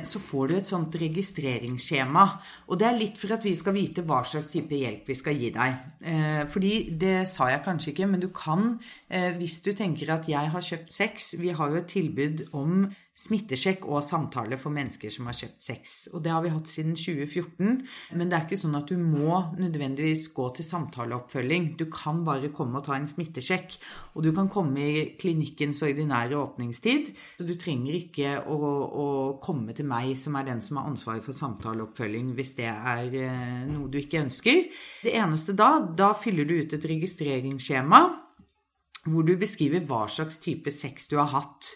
så 0.07 0.21
får 0.23 0.49
du 0.49 0.55
et 0.57 0.69
sånt 0.69 0.95
registreringsskjema. 0.99 2.25
Og 2.69 2.79
det 2.81 2.87
er 2.89 2.99
litt 2.99 3.19
for 3.21 3.35
at 3.37 3.45
vi 3.45 3.53
skal 3.59 3.77
vite 3.77 4.05
hva 4.07 4.23
slags 4.27 4.51
type 4.55 4.77
hjelp 4.77 5.09
vi 5.11 5.17
skal 5.19 5.37
gi 5.39 5.51
deg. 5.55 5.85
Eh, 6.01 6.43
Fordi, 6.51 6.73
det 7.01 7.29
sa 7.29 7.51
jeg 7.51 7.65
kanskje 7.65 7.93
ikke, 7.93 8.09
men 8.11 8.21
du 8.21 8.29
kan, 8.35 8.79
eh, 9.09 9.33
hvis 9.37 9.61
du 9.63 9.73
tenker 9.73 10.11
at 10.15 10.29
jeg 10.29 10.51
har 10.51 10.61
kjøpt 10.61 10.93
sex 10.93 11.35
Vi 11.39 11.51
har 11.51 11.71
jo 11.71 11.77
et 11.77 11.87
tilbud 11.87 12.49
om 12.53 12.91
smittesjekk 13.21 13.85
og 13.91 14.05
samtale 14.05 14.57
for 14.61 14.73
mennesker 14.73 15.13
som 15.13 15.27
har 15.29 15.37
kjøpt 15.37 15.61
sex. 15.65 16.09
Og 16.15 16.23
det 16.25 16.33
har 16.33 16.41
vi 16.45 16.53
hatt 16.55 16.71
siden 16.71 16.95
2014. 16.97 17.83
Men 18.17 18.31
det 18.31 18.37
er 18.37 18.47
ikke 18.47 18.61
sånn 18.61 18.79
at 18.79 18.89
du 18.89 18.97
må 18.97 19.43
nødvendigvis 19.59 20.31
gå 20.37 20.47
til 20.57 20.65
samtaleoppfølging. 20.65 21.75
Du 21.77 21.85
kan 21.93 22.23
bare 22.25 22.53
komme 22.55 22.81
og 22.81 22.87
ta 22.87 22.97
en 22.97 23.09
smittesjekk. 23.11 23.77
Og 24.15 24.25
du 24.25 24.31
kan 24.37 24.49
komme 24.49 24.81
i 24.81 25.05
klinikkens 25.21 25.83
ordinære 25.85 26.39
åpningstid. 26.39 27.13
Så 27.37 27.49
du 27.49 27.55
trenger 27.61 27.99
ikke 27.99 28.39
å, 28.49 28.57
å 28.89 29.07
komme 29.43 29.50
til 29.77 29.87
meg, 29.89 30.15
som 30.19 30.37
er 30.39 30.47
den 30.49 30.63
som 30.65 30.79
har 30.81 30.89
ansvaret 30.91 31.25
for 31.27 31.37
samtaleoppfølging, 31.37 32.33
hvis 32.39 32.55
det 32.59 32.69
er 32.71 33.15
eh, 33.21 33.67
noe 33.69 33.91
du 33.91 33.99
ikke 34.01 34.23
ønsker. 34.25 34.67
Det 35.05 35.15
eneste 35.15 35.55
da, 35.59 35.77
da 35.97 36.13
fyller 36.19 36.49
du 36.49 36.57
ut 36.61 36.77
et 36.77 36.91
registreringsskjema 36.95 38.03
hvor 39.09 39.25
du 39.25 39.33
beskriver 39.41 39.85
hva 39.89 40.05
slags 40.13 40.41
type 40.43 40.73
sex 40.75 41.09
du 41.09 41.17
har 41.17 41.31
hatt. 41.33 41.75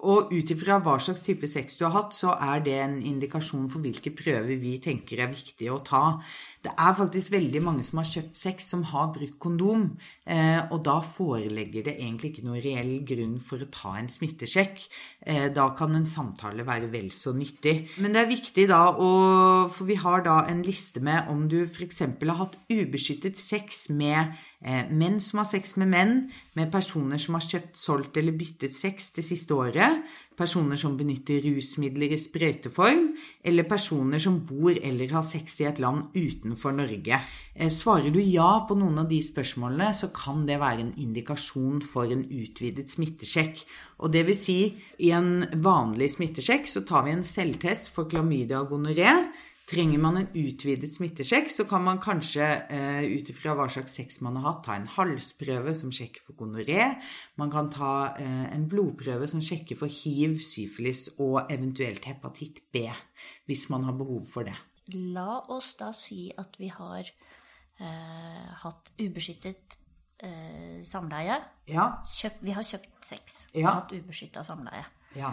Og 0.00 0.30
ut 0.32 0.50
ifra 0.52 0.78
hva 0.80 0.94
slags 1.00 1.20
type 1.24 1.48
sex 1.48 1.76
du 1.76 1.84
har 1.86 1.92
hatt, 1.92 2.14
så 2.16 2.32
er 2.32 2.62
det 2.64 2.76
en 2.80 2.96
indikasjon 3.04 3.68
for 3.72 3.84
hvilke 3.84 4.12
prøver 4.16 4.56
vi 4.60 4.78
tenker 4.80 5.20
er 5.20 5.32
viktige 5.32 5.74
å 5.74 5.80
ta. 5.84 6.20
Det 6.64 6.72
er 6.72 6.96
faktisk 6.96 7.32
veldig 7.32 7.60
mange 7.64 7.84
som 7.84 8.00
har 8.00 8.08
kjøpt 8.08 8.36
sex 8.36 8.68
som 8.72 8.82
har 8.90 9.10
brukt 9.14 9.38
kondom, 9.40 9.86
eh, 10.28 10.60
og 10.68 10.82
da 10.84 10.98
forelegger 11.04 11.86
det 11.88 11.94
egentlig 11.98 12.34
ikke 12.34 12.44
noen 12.48 12.64
reell 12.64 12.92
grunn 13.08 13.38
for 13.44 13.64
å 13.64 13.68
ta 13.72 13.94
en 13.96 14.10
smittesjekk. 14.12 14.84
Eh, 15.24 15.48
da 15.56 15.70
kan 15.76 15.96
en 15.96 16.08
samtale 16.08 16.64
være 16.68 16.90
vel 16.92 17.08
så 17.12 17.32
nyttig. 17.36 17.88
Men 18.00 18.16
det 18.16 18.24
er 18.24 18.32
viktig 18.34 18.68
da 18.68 18.82
å 18.92 19.10
For 19.70 19.86
vi 19.86 19.96
har 20.00 20.22
da 20.24 20.44
en 20.48 20.62
liste 20.64 21.00
med 21.00 21.28
om 21.28 21.46
du 21.48 21.62
f.eks. 21.64 22.00
har 22.00 22.38
hatt 22.40 22.56
ubeskyttet 22.68 23.36
sex 23.36 23.88
med 23.90 24.36
menn 24.60 25.20
som 25.24 25.40
har 25.40 25.48
sex 25.48 25.72
med 25.80 25.88
menn, 25.88 26.16
med 26.52 26.68
personer 26.72 27.20
som 27.20 27.38
har 27.38 27.44
kjøpt, 27.46 27.78
solgt 27.80 28.18
eller 28.20 28.36
byttet 28.36 28.74
sex 28.76 29.08
det 29.16 29.24
siste 29.24 29.56
året, 29.56 30.02
personer 30.40 30.78
som 30.80 30.96
benytter 30.98 31.42
rusmidler 31.44 32.14
i 32.14 32.18
sprøyteform, 32.20 33.10
eller 33.44 33.68
personer 33.68 34.20
som 34.22 34.38
bor 34.44 34.72
eller 34.76 35.12
har 35.12 35.24
sex 35.26 35.60
i 35.60 35.68
et 35.68 35.80
land 35.82 36.12
utenfor 36.16 36.76
Norge. 36.76 37.20
Eh, 37.54 37.72
svarer 37.72 38.12
du 38.12 38.20
ja 38.20 38.64
på 38.68 38.76
noen 38.78 39.02
av 39.02 39.08
de 39.10 39.20
spørsmålene, 39.24 39.92
så 39.96 40.10
kan 40.14 40.46
det 40.48 40.60
være 40.60 40.86
en 40.86 40.94
indikasjon 41.00 41.80
for 41.84 42.12
en 42.12 42.24
utvidet 42.24 42.88
smittesjekk. 42.92 43.64
Og 44.04 44.12
det 44.12 44.24
vil 44.28 44.38
si, 44.38 44.60
i 45.00 45.12
en 45.16 45.44
vanlig 45.64 46.12
smittesjekk 46.16 46.68
så 46.68 46.84
tar 46.88 47.06
vi 47.06 47.16
en 47.16 47.26
selvtest 47.26 47.92
for 47.94 48.08
klamydia 48.10 48.62
og 48.62 48.76
gonoré. 48.76 49.12
Trenger 49.70 50.00
man 50.02 50.16
en 50.18 50.30
utvidet 50.34 50.90
smittesjekk, 50.90 51.50
så 51.54 51.62
kan 51.70 51.84
man 51.86 52.00
kanskje 52.02 52.46
uh, 52.72 53.04
ut 53.06 53.28
ifra 53.30 53.52
hva 53.54 53.68
slags 53.70 53.92
sex 54.00 54.18
man 54.24 54.40
har 54.40 54.48
hatt, 54.48 54.64
ta 54.66 54.74
en 54.74 54.88
halsprøve 54.96 55.74
som 55.78 55.92
sjekker 55.94 56.24
for 56.26 56.38
gonoré. 56.40 56.88
Man 57.38 57.52
kan 57.52 57.70
ta 57.70 57.92
uh, 58.16 58.46
en 58.50 58.64
blodprøve 58.70 59.28
som 59.30 59.42
sjekker 59.44 59.78
for 59.78 59.92
hiv, 60.00 60.40
syfilis 60.42 61.06
og 61.22 61.52
eventuelt 61.54 62.08
hepatitt 62.10 62.64
B, 62.74 62.88
hvis 63.46 63.68
man 63.70 63.86
har 63.86 63.94
behov 64.00 64.26
for 64.32 64.48
det. 64.48 64.56
La 64.90 65.38
oss 65.54 65.76
da 65.78 65.92
si 65.94 66.32
at 66.34 66.56
vi 66.58 66.66
har 66.74 67.06
eh, 67.06 68.48
hatt 68.64 68.90
ubeskyttet 68.98 69.76
samleie. 70.84 71.36
Ja. 71.70 71.84
Kjøpt, 72.10 72.42
vi 72.42 72.56
har 72.56 72.66
kjøpt 72.66 73.06
sex. 73.06 73.36
Ja. 73.54 73.76
Hatt 73.78 73.94
ubeskytta 73.94 74.42
samleie. 74.44 74.82
Ja. 75.14 75.30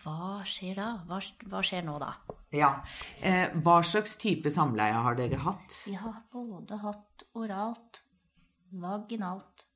Hva 0.00 0.40
skjer 0.48 0.78
da? 0.78 0.88
Hva, 1.08 1.18
hva 1.50 1.60
skjer 1.66 1.84
nå 1.84 1.98
da? 2.00 2.14
ja. 2.56 2.70
Eh, 3.20 3.52
hva 3.62 3.80
slags 3.86 4.16
type 4.20 4.50
samleie 4.50 4.96
har 4.96 5.18
dere 5.18 5.38
hatt? 5.44 5.82
Vi 5.86 5.94
har 5.98 6.22
både 6.32 6.78
hatt 6.82 7.26
oralt, 7.38 8.02
vaginalt 8.72 9.66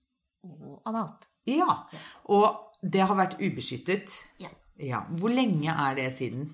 og 0.45 0.81
analt. 0.89 1.29
Ja. 1.49 1.85
Og 2.33 2.81
det 2.83 3.05
har 3.05 3.17
vært 3.19 3.39
ubeskyttet? 3.41 4.17
Ja. 4.43 4.51
Ja. 4.81 5.05
Hvor 5.21 5.31
lenge 5.31 5.71
er 5.71 5.95
det 5.99 6.09
siden? 6.17 6.49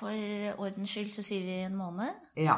For 0.00 0.12
ordens 0.60 0.92
skyld 0.94 1.10
så 1.12 1.22
sier 1.24 1.44
vi 1.44 1.56
en 1.66 1.76
måned. 1.76 2.28
Ja. 2.40 2.56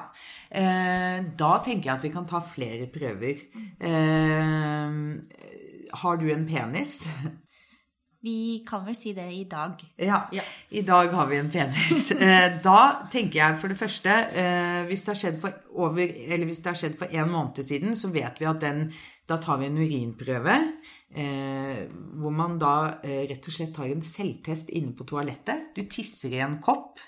Eh, 0.50 1.22
da 1.38 1.52
tenker 1.64 1.90
jeg 1.90 1.96
at 1.96 2.04
vi 2.06 2.12
kan 2.14 2.26
ta 2.30 2.40
flere 2.46 2.87
prøver. 2.92 3.46
Eh, 3.82 4.99
har 6.02 6.20
du 6.20 6.28
en 6.32 6.46
penis? 6.49 7.00
Vi 8.23 8.62
kan 8.69 8.85
vel 8.87 8.95
si 8.95 9.12
det 9.17 9.25
i 9.35 9.45
dag. 9.50 9.81
Ja, 9.99 10.21
Ja. 10.33 10.43
i 10.71 10.83
dag 10.87 11.09
har 11.12 11.26
vi 11.26 11.37
en 11.43 11.50
penis. 11.50 12.11
Eh, 12.23 12.61
Da 12.62 13.09
tenker 13.11 13.38
jeg 13.41 13.59
for 13.61 13.69
det 13.69 13.79
første 13.81 14.11
eh, 14.37 14.85
Hvis 14.87 15.02
det 15.02 15.11
har 15.14 15.21
skjedd 15.23 15.41
for 15.41 15.52
over, 15.75 16.07
eller 16.29 16.47
hvis 16.47 16.61
det 16.62 16.71
har 16.71 16.79
skjedd 16.79 16.99
for 17.00 17.07
en 17.11 17.31
måned 17.33 17.64
siden, 17.67 17.97
så 17.99 18.12
vet 18.14 18.38
vi 18.38 18.47
at 18.47 18.61
den 18.62 18.85
Da 19.29 19.37
tar 19.43 19.59
vi 19.59 19.67
en 19.67 19.79
urinprøve. 19.79 20.57
eh, 21.14 21.83
Hvor 22.21 22.31
man 22.31 22.59
da 22.59 22.75
rett 23.02 23.49
og 23.49 23.52
slett 23.55 23.75
tar 23.75 23.91
en 23.91 24.02
selvtest 24.02 24.71
inne 24.71 24.95
på 24.95 25.05
toalettet. 25.05 25.73
Du 25.75 25.83
tisser 25.83 26.31
i 26.33 26.38
en 26.41 26.61
kopp. 26.62 26.99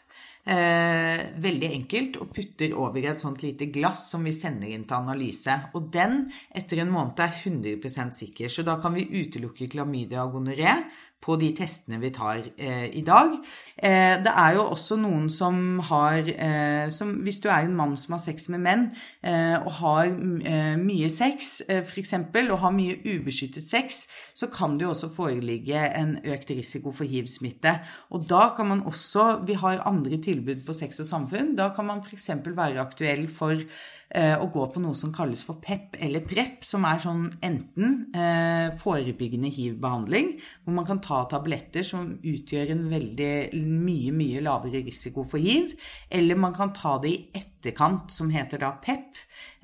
Eh, 0.45 1.21
veldig 1.41 1.69
enkelt, 1.73 2.19
og 2.21 2.29
putter 2.37 2.75
over 2.77 3.07
et 3.09 3.23
sånt 3.23 3.41
lite 3.41 3.71
glass 3.73 4.11
som 4.11 4.27
vi 4.29 4.35
sender 4.37 4.75
inn 4.75 4.85
til 4.85 4.99
analyse. 4.99 5.55
Og 5.73 5.89
den 5.95 6.27
etter 6.53 6.83
en 6.83 6.93
måned 6.93 7.23
er 7.25 7.33
100% 7.33 8.19
sikker, 8.19 8.53
så 8.53 8.65
da 8.67 8.77
kan 8.81 8.93
vi 8.93 9.09
utelukke 9.09 9.71
klamydia 9.73 10.27
og 10.27 10.37
gonoré 10.37 10.77
på 11.25 11.39
de 11.41 11.51
testene 11.57 11.99
vi 12.03 12.11
tar 12.15 12.43
eh, 12.61 12.87
i 12.93 13.03
dag. 13.05 13.39
Eh, 13.77 14.15
det 14.23 14.33
er 14.33 14.59
jo 14.59 14.67
også 14.75 14.99
noen 15.01 15.31
som 15.33 15.81
har 15.89 16.29
eh, 16.29 16.91
som, 16.93 17.15
Hvis 17.25 17.41
du 17.43 17.49
er 17.49 17.65
en 17.65 17.77
mann 17.77 17.97
som 18.01 18.17
har 18.17 18.23
sex 18.23 18.49
med 18.53 18.63
menn, 18.65 18.85
eh, 19.25 19.57
og 19.57 19.71
har 19.81 20.11
eh, 20.13 20.75
mye 20.81 21.09
sex, 21.13 21.63
eh, 21.69 21.83
f.eks., 21.83 22.15
og 22.45 22.59
har 22.61 22.75
mye 22.77 22.99
ubeskyttet 23.05 23.65
sex, 23.65 24.05
så 24.37 24.51
kan 24.53 24.77
det 24.77 24.87
jo 24.87 24.93
også 24.93 25.11
foreligge 25.15 25.81
en 25.97 26.19
økt 26.21 26.53
risiko 26.53 26.93
for 26.95 27.09
hiv-smitte. 27.09 27.79
Og 28.13 28.29
da 28.29 28.51
kan 28.57 28.69
man 28.71 28.85
også 28.85 29.25
Vi 29.45 29.55
har 29.59 29.83
andre 29.89 30.19
tilbud 30.23 30.65
på 30.67 30.75
Sex 30.77 31.01
og 31.01 31.07
samfunn. 31.07 31.55
Da 31.57 31.71
kan 31.75 31.87
man 31.87 32.03
f.eks. 32.05 32.31
være 32.45 32.81
aktuell 32.81 33.27
for 33.29 33.55
eh, 33.55 34.37
å 34.37 34.47
gå 34.53 34.67
på 34.73 34.83
noe 34.83 34.97
som 34.99 35.13
kalles 35.15 35.43
for 35.45 35.61
PEP 35.65 35.97
eller 36.05 36.25
PREP, 36.25 36.65
som 36.65 36.85
er 36.89 37.01
sånn 37.03 37.27
enten 37.45 37.97
forebyggende 38.81 39.51
hiv-behandling, 39.53 40.35
hvor 40.65 40.77
man 40.77 40.87
kan 40.89 41.01
ta 41.03 41.14
tabletter 41.31 41.87
som 41.87 42.11
utgjør 42.21 42.75
en 42.75 42.85
veldig 42.91 43.33
mye, 43.63 44.13
mye 44.15 44.43
lavere 44.45 44.85
risiko 44.87 45.25
for 45.29 45.43
hiv, 45.43 45.75
eller 46.11 46.41
man 46.41 46.57
kan 46.57 46.75
ta 46.77 46.97
det 47.03 47.13
i 47.15 47.25
etterkant, 47.65 48.11
som 48.13 48.31
heter 48.31 48.59
da 48.61 48.73
PEP, 48.83 49.17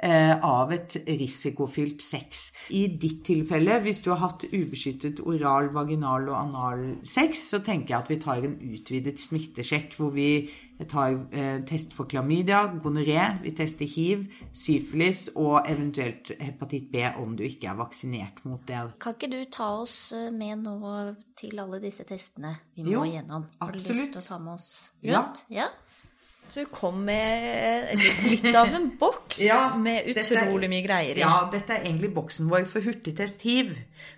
eh, 0.02 0.38
av 0.45 0.73
et 0.73 0.97
risikofylt 1.07 2.00
sex. 2.02 2.52
I 2.71 2.87
ditt 3.00 3.25
tilfelle, 3.25 3.80
hvis 3.85 4.02
du 4.02 4.11
har 4.11 4.19
hatt 4.28 4.45
ubeskyttet 4.52 5.21
oral, 5.21 5.69
vaginal 5.75 6.28
og 6.28 6.37
anal 6.37 6.97
sex, 7.04 7.50
så 7.50 7.61
tenker 7.64 7.88
jeg 7.95 7.99
at 8.00 8.09
vi 8.11 8.16
tar 8.16 8.45
en 8.45 8.57
utvidet 8.59 9.19
smittesjekk, 9.21 9.97
hvor 9.97 10.11
vi 10.14 10.50
tar 10.88 11.12
eh, 11.37 11.59
test 11.69 11.92
for 11.92 12.09
klamydia, 12.09 12.62
gonoré, 12.80 13.42
vi 13.42 13.50
tester 13.52 13.85
hiv, 13.85 14.25
syfilis 14.57 15.28
og 15.37 15.66
eventuelt 15.69 16.30
hepatitt 16.40 16.90
B 16.92 17.02
om 17.21 17.35
du 17.37 17.45
ikke 17.45 17.69
er 17.69 17.76
vaksinert 17.76 18.40
mot 18.49 18.62
det. 18.66 18.80
Kan 19.00 19.12
ikke 19.19 19.28
du 19.30 19.45
ta 19.52 19.69
oss 19.83 20.12
eh, 20.16 20.30
med 20.33 20.62
nå 20.64 20.78
til 21.37 21.59
alle 21.61 21.80
disse 21.83 22.04
testene 22.09 22.54
vi 22.76 22.83
må 22.85 22.90
Jo, 22.95 23.04
igjennom? 23.04 23.45
Har 23.61 23.73
du 23.73 23.78
absolutt. 23.78 24.00
lyst 24.07 24.12
til 24.16 24.23
å 24.23 24.28
ta 24.30 24.38
med 24.38 24.54
oss 24.54 24.71
Ja. 25.02 25.21
rundt? 25.21 25.45
Ja. 25.52 25.69
Så 25.69 25.89
du 26.54 26.64
kom 26.73 27.02
med 27.07 27.95
litt 28.26 28.49
av 28.57 28.73
en 28.75 28.90
boks 29.00 29.40
Ja, 29.50 29.75
med 29.78 30.09
utrolig 30.11 30.66
er- 30.69 30.73
mye 30.73 30.85
greier 30.87 31.19
i. 31.19 31.23
Ja, 31.23 31.37
dette 31.52 31.76
er 31.76 31.87
egentlig 31.87 32.12
boksen 32.16 32.50
vår 32.50 32.66
for 32.71 32.85
hurtigtest 32.87 33.45
hiv. 33.47 33.76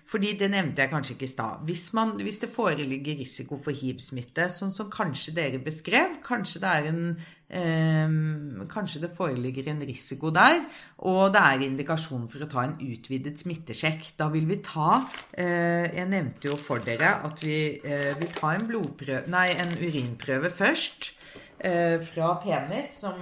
Fordi 0.09 0.33
det 0.39 0.49
nevnte 0.53 0.83
jeg 0.83 0.91
kanskje 0.91 1.15
ikke 1.15 1.25
i 1.27 1.31
stad. 1.31 1.61
Hvis, 1.67 1.87
hvis 2.21 2.39
det 2.43 2.49
foreligger 2.53 3.17
risiko 3.19 3.57
for 3.59 3.75
hiv-smitte, 3.75 4.45
sånn 4.51 4.73
som 4.75 4.91
kanskje 4.93 5.33
dere 5.35 5.61
beskrev, 5.63 6.19
kanskje 6.23 6.61
det 6.63 6.73
er 6.73 6.89
en 6.91 7.01
eh, 7.49 8.17
Kanskje 8.73 9.01
det 9.03 9.11
foreligger 9.17 9.71
en 9.71 9.81
risiko 9.87 10.31
der, 10.35 10.61
og 11.07 11.33
det 11.33 11.41
er 11.41 11.65
indikasjon 11.67 12.27
for 12.31 12.45
å 12.45 12.49
ta 12.51 12.67
en 12.67 12.77
utvidet 12.83 13.39
smittesjekk. 13.41 14.13
Da 14.19 14.29
vil 14.33 14.47
vi 14.49 14.59
ta 14.65 15.01
eh, 15.31 15.89
Jeg 15.93 16.07
nevnte 16.11 16.51
jo 16.51 16.59
for 16.61 16.83
dere 16.83 17.15
at 17.27 17.43
vi 17.43 17.57
eh, 17.81 18.13
vil 18.19 18.31
ta 18.37 18.53
en 18.57 18.71
Nei, 19.33 19.49
en 19.57 19.75
urinprøve 19.81 20.51
først 20.53 21.11
eh, 21.11 21.22
fra 22.03 22.33
penis 22.43 22.97
som 23.03 23.19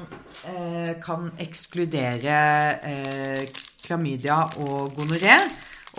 eh, 0.49 0.95
kan 1.03 1.29
ekskludere 1.41 2.39
eh, 2.81 3.43
klamydia 3.83 4.43
og 4.63 4.95
gonoré. 4.97 5.37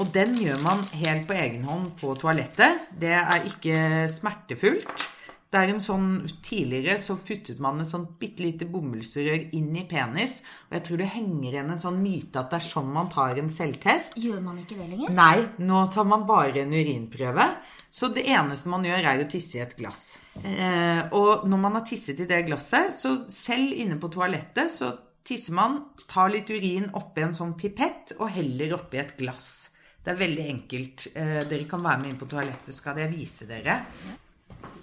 Og 0.00 0.08
den 0.14 0.34
gjør 0.40 0.60
man 0.64 0.80
helt 1.02 1.26
på 1.28 1.36
egen 1.36 1.66
hånd 1.68 1.90
på 2.00 2.14
toalettet. 2.18 2.86
Det 2.98 3.12
er 3.12 3.48
ikke 3.50 3.80
smertefullt. 4.12 5.11
Det 5.52 5.60
er 5.60 5.70
en 5.74 5.82
sånn, 5.84 6.06
Tidligere 6.44 6.96
så 7.00 7.18
puttet 7.20 7.58
man 7.60 7.82
et 7.82 7.90
sånt 7.90 8.14
bitte 8.20 8.40
lite 8.44 8.64
bomullsrør 8.72 9.50
inn 9.58 9.74
i 9.76 9.84
penis. 9.88 10.38
Og 10.70 10.78
jeg 10.78 10.84
tror 10.86 11.02
det 11.02 11.10
henger 11.12 11.50
igjen 11.50 11.72
en 11.74 11.82
sånn 11.82 12.00
myte 12.00 12.40
at 12.40 12.48
det 12.54 12.58
er 12.62 12.66
sånn 12.70 12.88
man 12.94 13.10
tar 13.12 13.40
en 13.40 13.52
selvtest. 13.52 14.16
Gjør 14.22 14.40
man 14.44 14.62
ikke 14.62 14.78
det 14.80 14.88
lenger? 14.88 15.12
Nei, 15.12 15.44
nå 15.60 15.84
tar 15.92 16.08
man 16.08 16.24
bare 16.28 16.64
en 16.64 16.72
urinprøve. 16.72 17.48
Så 17.92 18.08
det 18.16 18.24
eneste 18.32 18.72
man 18.72 18.88
gjør, 18.88 19.04
er 19.10 19.20
å 19.20 19.28
tisse 19.28 19.60
i 19.60 19.64
et 19.66 19.76
glass. 19.76 20.02
Eh, 20.40 21.02
og 21.12 21.44
når 21.44 21.60
man 21.66 21.76
har 21.76 21.84
tisset 21.84 22.24
i 22.24 22.28
det 22.30 22.40
glasset, 22.48 22.96
så 22.96 23.18
selv 23.28 23.76
inne 23.76 24.00
på 24.00 24.08
toalettet, 24.14 24.72
så 24.72 24.94
tisser 25.22 25.52
man, 25.58 25.82
tar 26.08 26.32
litt 26.32 26.48
urin 26.48 26.88
oppi 26.96 27.26
en 27.26 27.36
sånn 27.36 27.52
pipett 27.60 28.16
og 28.16 28.32
heller 28.32 28.78
oppi 28.80 29.02
et 29.04 29.12
glass. 29.20 29.68
Det 30.02 30.14
er 30.14 30.22
veldig 30.24 30.48
enkelt. 30.56 31.10
Eh, 31.12 31.42
dere 31.44 31.68
kan 31.68 31.84
være 31.84 32.00
med 32.00 32.14
inn 32.14 32.20
på 32.24 32.32
toalettet, 32.32 32.72
så 32.72 32.80
skal 32.80 33.04
jeg 33.04 33.12
vise 33.12 33.52
dere. 33.52 33.82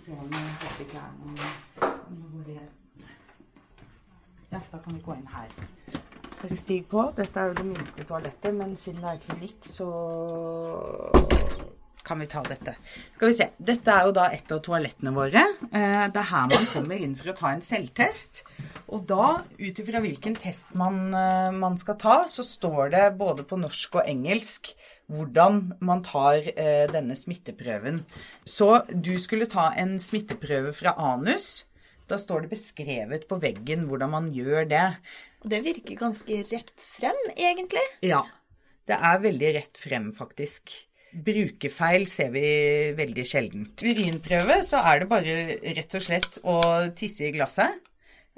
Har 0.10 0.78
på 0.78 0.86
klærne. 0.90 1.52
Nå 2.10 2.44
det- 2.46 2.70
Ja, 4.52 4.60
da 4.72 4.78
kan 4.78 4.94
vi 4.96 5.02
gå 5.02 5.14
inn 5.16 5.28
her. 5.28 5.48
Dere 6.42 6.56
stiger 6.58 6.84
på. 6.90 7.16
Dette 7.16 7.38
er 7.40 7.48
jo 7.48 7.54
det 7.54 7.66
minste 7.66 8.04
toalettet, 8.04 8.54
men 8.56 8.76
siden 8.78 9.02
det 9.02 9.10
er 9.12 9.18
klinikk, 9.28 9.64
så 9.64 9.90
kan 12.04 12.20
vi 12.20 12.26
ta 12.26 12.42
dette. 12.42 12.76
Skal 13.16 13.28
vi 13.28 13.34
se. 13.34 13.50
Dette 13.60 13.88
er 13.92 14.06
jo 14.08 14.12
da 14.12 14.30
et 14.34 14.52
av 14.52 14.60
toalettene 14.60 15.14
våre. 15.14 15.44
Eh, 15.72 16.08
Det 16.08 16.18
er 16.18 16.30
her 16.32 16.48
man 16.48 16.66
kommer 16.74 16.96
inn 17.00 17.16
for 17.16 17.30
å 17.32 17.36
ta 17.38 17.52
en 17.52 17.62
selvtest. 17.62 18.44
Og 18.90 19.06
da, 19.06 19.44
ut 19.60 19.76
ifra 19.84 20.02
hvilken 20.02 20.36
test 20.36 20.74
man, 20.76 21.14
eh, 21.14 21.52
man 21.52 21.78
skal 21.78 21.96
ta, 21.96 22.24
så 22.26 22.42
står 22.44 22.90
det 22.92 23.18
både 23.18 23.44
på 23.44 23.60
norsk 23.60 23.96
og 23.96 24.08
engelsk 24.08 24.74
hvordan 25.10 25.62
man 25.86 26.04
tar 26.06 26.46
eh, 26.54 26.86
denne 26.92 27.18
smitteprøven. 27.18 28.04
Så 28.46 28.84
du 28.94 29.16
skulle 29.22 29.50
ta 29.50 29.72
en 29.80 29.98
smitteprøve 30.02 30.74
fra 30.78 30.96
anus. 31.12 31.66
Da 32.10 32.18
står 32.18 32.46
det 32.46 32.54
beskrevet 32.56 33.28
på 33.30 33.40
veggen 33.42 33.88
hvordan 33.90 34.14
man 34.16 34.30
gjør 34.34 34.70
det. 34.70 34.86
Det 35.46 35.62
virker 35.66 36.00
ganske 36.00 36.44
rett 36.52 36.86
frem, 36.98 37.18
egentlig. 37.38 37.86
Ja. 38.06 38.26
Det 38.90 38.98
er 38.98 39.20
veldig 39.22 39.50
rett 39.60 39.78
frem, 39.78 40.10
faktisk. 40.18 40.74
Brukerfeil 41.10 42.06
ser 42.10 42.32
vi 42.34 42.48
veldig 42.98 43.26
sjeldent. 43.26 43.84
Urinprøve, 43.86 44.60
så 44.66 44.82
er 44.86 45.02
det 45.02 45.10
bare 45.10 45.36
rett 45.78 45.96
og 45.98 46.06
slett 46.06 46.40
å 46.46 46.58
tisse 46.98 47.30
i 47.30 47.34
glasset. 47.34 47.89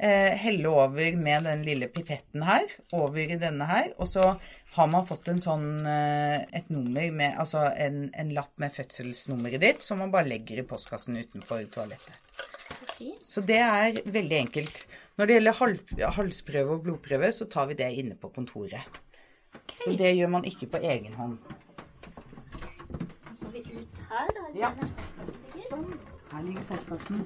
Eh, 0.01 0.33
helle 0.33 0.65
over 0.65 1.13
med 1.13 1.43
den 1.45 1.59
lille 1.61 1.85
pipetten 1.93 2.41
her, 2.41 2.63
over 2.97 3.19
i 3.21 3.35
denne 3.37 3.67
her. 3.69 3.91
Og 4.01 4.07
så 4.09 4.31
har 4.73 4.87
man 4.89 5.05
fått 5.05 5.27
en 5.29 5.41
sånn, 5.43 5.67
eh, 5.85 6.41
et 6.57 6.71
nummer 6.73 7.11
med, 7.13 7.35
altså 7.37 7.67
en, 7.69 8.07
en 8.17 8.31
lapp 8.33 8.49
med 8.63 8.73
fødselsnummeret 8.73 9.61
ditt, 9.61 9.83
som 9.85 9.99
man 10.01 10.09
bare 10.09 10.25
legger 10.31 10.57
i 10.57 10.65
postkassen 10.65 11.19
utenfor 11.19 11.67
toalettet. 11.69 12.17
Så 13.21 13.43
det 13.45 13.59
er 13.61 13.99
veldig 14.15 14.39
enkelt. 14.39 14.79
Når 15.19 15.29
det 15.29 15.35
gjelder 15.35 15.57
hals, 15.59 15.93
halsprøve 16.17 16.77
og 16.77 16.87
blodprøve, 16.87 17.29
så 17.37 17.45
tar 17.45 17.67
vi 17.69 17.77
det 17.77 17.91
inne 18.01 18.17
på 18.17 18.31
kontoret. 18.33 18.97
Så 19.83 19.93
det 19.99 20.15
gjør 20.15 20.31
man 20.33 20.47
ikke 20.49 20.69
på 20.71 20.81
egen 20.81 21.13
hånd. 21.19 21.37
går 23.43 23.53
vi 23.53 23.61
ut 23.69 24.01
her, 24.09 24.33
da. 24.33 24.47
Ja. 24.57 24.73
Sånn. 25.69 25.93
Her 26.31 26.49
ligger 26.49 26.65
postkassen. 26.73 27.21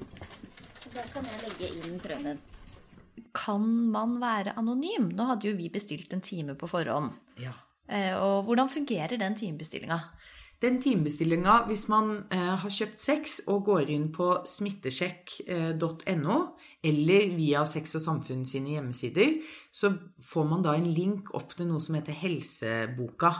Der 0.92 1.10
kan 1.14 1.32
jeg 1.32 1.42
legge 1.46 1.72
inn 1.80 1.98
prøven. 2.04 2.44
Kan 3.46 3.66
man 3.94 4.16
være 4.22 4.56
anonym? 4.58 5.12
Nå 5.14 5.30
hadde 5.30 5.52
jo 5.52 5.56
vi 5.58 5.70
bestilt 5.72 6.12
en 6.16 6.24
time 6.24 6.56
på 6.58 6.66
forhånd. 6.70 7.14
Ja. 7.38 7.54
Eh, 7.86 8.14
og 8.18 8.44
hvordan 8.48 8.68
fungerer 8.72 9.16
den 9.20 9.36
timebestillinga? 9.38 10.00
Den 10.62 10.80
timebestillinga, 10.82 11.60
hvis 11.68 11.88
man 11.92 12.24
eh, 12.32 12.54
har 12.62 12.70
kjøpt 12.72 13.00
sex 13.00 13.40
og 13.46 13.64
går 13.68 13.90
inn 13.92 14.08
på 14.14 14.30
smittesjekk.no, 14.48 16.36
eller 16.86 17.30
via 17.34 17.64
Sex 17.68 17.96
og 17.98 18.04
Samfunn 18.04 18.44
sine 18.48 18.76
hjemmesider, 18.76 19.40
så 19.74 19.90
får 20.24 20.46
man 20.48 20.62
da 20.64 20.72
en 20.76 20.88
link 20.88 21.32
opp 21.36 21.52
til 21.56 21.68
noe 21.68 21.82
som 21.82 21.98
heter 21.98 22.16
Helseboka. 22.16 23.32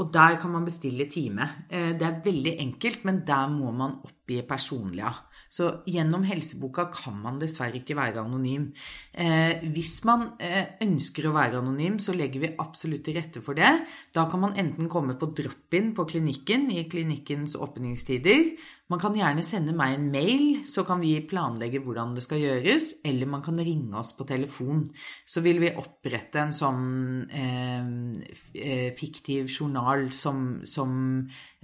Og 0.00 0.12
der 0.14 0.38
kan 0.40 0.54
man 0.54 0.66
bestille 0.66 1.08
time. 1.12 1.48
Eh, 1.68 1.92
det 1.98 2.06
er 2.06 2.22
veldig 2.24 2.56
enkelt, 2.64 3.04
men 3.04 3.22
der 3.26 3.50
må 3.52 3.72
man 3.74 3.98
oppgi 4.04 4.40
personlig. 4.48 5.10
Så 5.54 5.68
gjennom 5.86 6.24
helseboka 6.26 6.88
kan 6.90 7.18
man 7.22 7.36
dessverre 7.38 7.78
ikke 7.78 7.94
være 7.98 8.24
anonym. 8.24 8.70
Eh, 9.12 9.62
hvis 9.74 10.00
man 10.08 10.32
eh, 10.42 10.74
ønsker 10.82 11.28
å 11.28 11.34
være 11.36 11.60
anonym, 11.60 12.00
så 12.02 12.16
legger 12.16 12.42
vi 12.42 12.54
absolutt 12.58 13.04
til 13.06 13.18
rette 13.20 13.42
for 13.44 13.58
det. 13.58 13.70
Da 14.16 14.26
kan 14.30 14.42
man 14.42 14.56
enten 14.58 14.90
komme 14.90 15.14
på 15.20 15.30
drop-in 15.36 15.92
på 15.94 16.08
klinikken 16.10 16.70
i 16.74 16.86
klinikkens 16.90 17.54
åpningstider. 17.54 18.54
Man 18.92 19.00
kan 19.00 19.14
gjerne 19.16 19.40
sende 19.40 19.72
meg 19.72 19.94
en 19.96 20.10
mail, 20.12 20.42
så 20.68 20.82
kan 20.84 21.00
vi 21.00 21.14
planlegge 21.24 21.80
hvordan 21.80 22.10
det 22.12 22.24
skal 22.26 22.42
gjøres. 22.42 22.90
Eller 23.08 23.30
man 23.32 23.40
kan 23.44 23.56
ringe 23.56 23.96
oss 23.96 24.10
på 24.12 24.26
telefon. 24.28 24.82
Så 25.24 25.40
vil 25.44 25.62
vi 25.62 25.70
opprette 25.72 26.42
en 26.42 26.52
sånn 26.52 26.82
eh, 27.32 27.88
eh 28.60 28.90
fiktiv 28.94 29.48
journal 29.48 30.10
som, 30.12 30.60
som, 30.68 30.92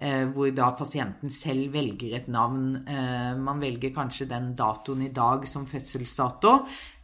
eh, 0.01 0.25
hvor 0.33 0.49
da 0.57 0.71
pasienten 0.79 1.29
selv 1.29 1.77
velger 1.77 2.17
et 2.17 2.33
navn. 2.33 2.87
Eh, 2.89 3.37
man 3.37 3.61
velger 3.61 3.93
kanskje 3.93 4.31
den 4.31 4.55
datoen 4.57 5.05
i 5.05 5.13
dag 5.13 5.45
som 5.49 5.69
fødselsdato, 5.69 6.55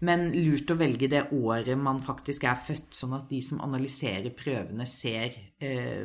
men 0.05 0.29
lurt 0.35 0.71
å 0.73 0.77
velge 0.77 1.09
det 1.09 1.23
året 1.33 1.79
man 1.81 2.03
faktisk 2.05 2.45
er 2.49 2.59
født, 2.67 2.91
sånn 2.97 3.15
at 3.17 3.31
de 3.31 3.41
som 3.45 3.63
analyserer 3.65 4.35
prøvene, 4.37 4.85
ser 4.89 5.37
eh, 5.57 6.05